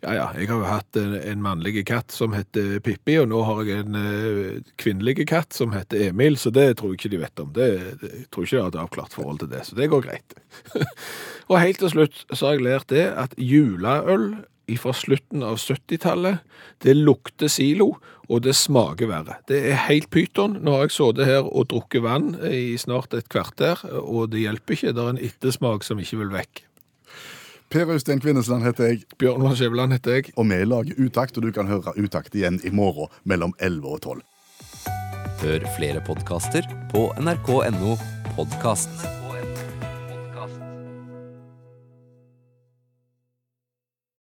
Ja, 0.06 0.14
ja, 0.14 0.26
jeg 0.38 0.52
har 0.52 0.60
jo 0.62 0.66
hatt 0.70 0.98
en, 1.02 1.16
en 1.18 1.40
mannlig 1.42 1.82
katt 1.90 2.14
som 2.14 2.36
heter 2.38 2.76
Pippi, 2.86 3.16
og 3.18 3.32
nå 3.32 3.40
har 3.48 3.62
jeg 3.66 3.86
en 3.88 3.96
uh, 3.98 4.74
kvinnelig 4.78 5.26
katt 5.32 5.56
som 5.58 5.72
heter 5.74 6.12
Emil, 6.12 6.38
så 6.38 6.52
det 6.54 6.76
tror 6.78 6.94
jeg 6.94 7.00
ikke 7.00 7.14
de 7.16 7.22
vet 7.24 7.42
om. 7.42 7.50
Det, 7.56 7.70
det, 8.04 8.12
jeg 8.12 8.28
tror 8.30 8.46
ikke 8.46 8.54
de 8.54 8.62
har 8.62 8.70
et 8.70 8.78
avklart 8.84 9.16
forhold 9.18 9.42
til 9.42 9.50
det, 9.56 9.64
så 9.66 9.78
det 9.80 9.88
går 9.90 10.04
greit. 10.06 10.36
og 11.50 11.58
helt 11.58 11.82
til 11.82 11.94
slutt 11.96 12.22
så 12.30 12.52
har 12.52 12.60
jeg 12.60 12.68
lært 12.68 12.94
det 12.94 13.08
at 13.18 13.34
juleøl 13.42 14.28
fra 14.78 14.94
slutten 14.98 15.42
av 15.46 15.58
70-tallet, 15.62 16.46
det 16.86 16.96
lukter 16.98 17.50
silo, 17.50 17.96
og 18.30 18.46
det 18.46 18.54
smaker 18.58 19.10
verre. 19.10 19.40
Det 19.50 19.64
er 19.72 19.84
helt 19.88 20.12
pyton. 20.14 20.60
Nå 20.62 20.78
har 20.78 20.86
jeg 20.86 20.96
sittet 21.00 21.30
her 21.30 21.50
og 21.50 21.70
drukket 21.74 22.06
vann 22.06 22.32
i 22.46 22.78
snart 22.82 23.14
et 23.18 23.30
kvarter, 23.30 23.82
og 24.02 24.32
det 24.34 24.46
hjelper 24.46 24.78
ikke. 24.78 24.94
Det 24.94 25.04
er 25.04 25.14
en 25.16 25.26
ettersmak 25.32 25.86
som 25.86 26.02
ikke 26.02 26.22
vil 26.22 26.34
vekk. 26.34 26.66
Per 27.76 27.90
Øystein 27.92 28.22
Kvinnesland 28.24 28.64
heter 28.64 28.86
jeg, 28.88 29.02
Bjørn 29.20 29.42
Lars 29.44 29.58
Skjæveland 29.60 29.92
heter 29.92 30.14
jeg. 30.14 30.30
og 30.40 30.46
vi 30.48 30.62
lager 30.64 30.96
Utakt, 31.06 31.38
og 31.38 31.44
du 31.44 31.52
kan 31.52 31.68
høre 31.68 31.92
Utakt 32.00 32.36
igjen 32.36 32.62
i 32.64 32.72
morgen 32.72 33.12
mellom 33.26 33.52
11 33.60 33.88
og 33.88 34.02
12. 34.02 34.22
Hør 35.42 35.68
flere 35.76 36.00
podkaster 36.08 36.64
på 36.94 37.10
nrk.no 37.20 37.98
podkast. 38.38 39.25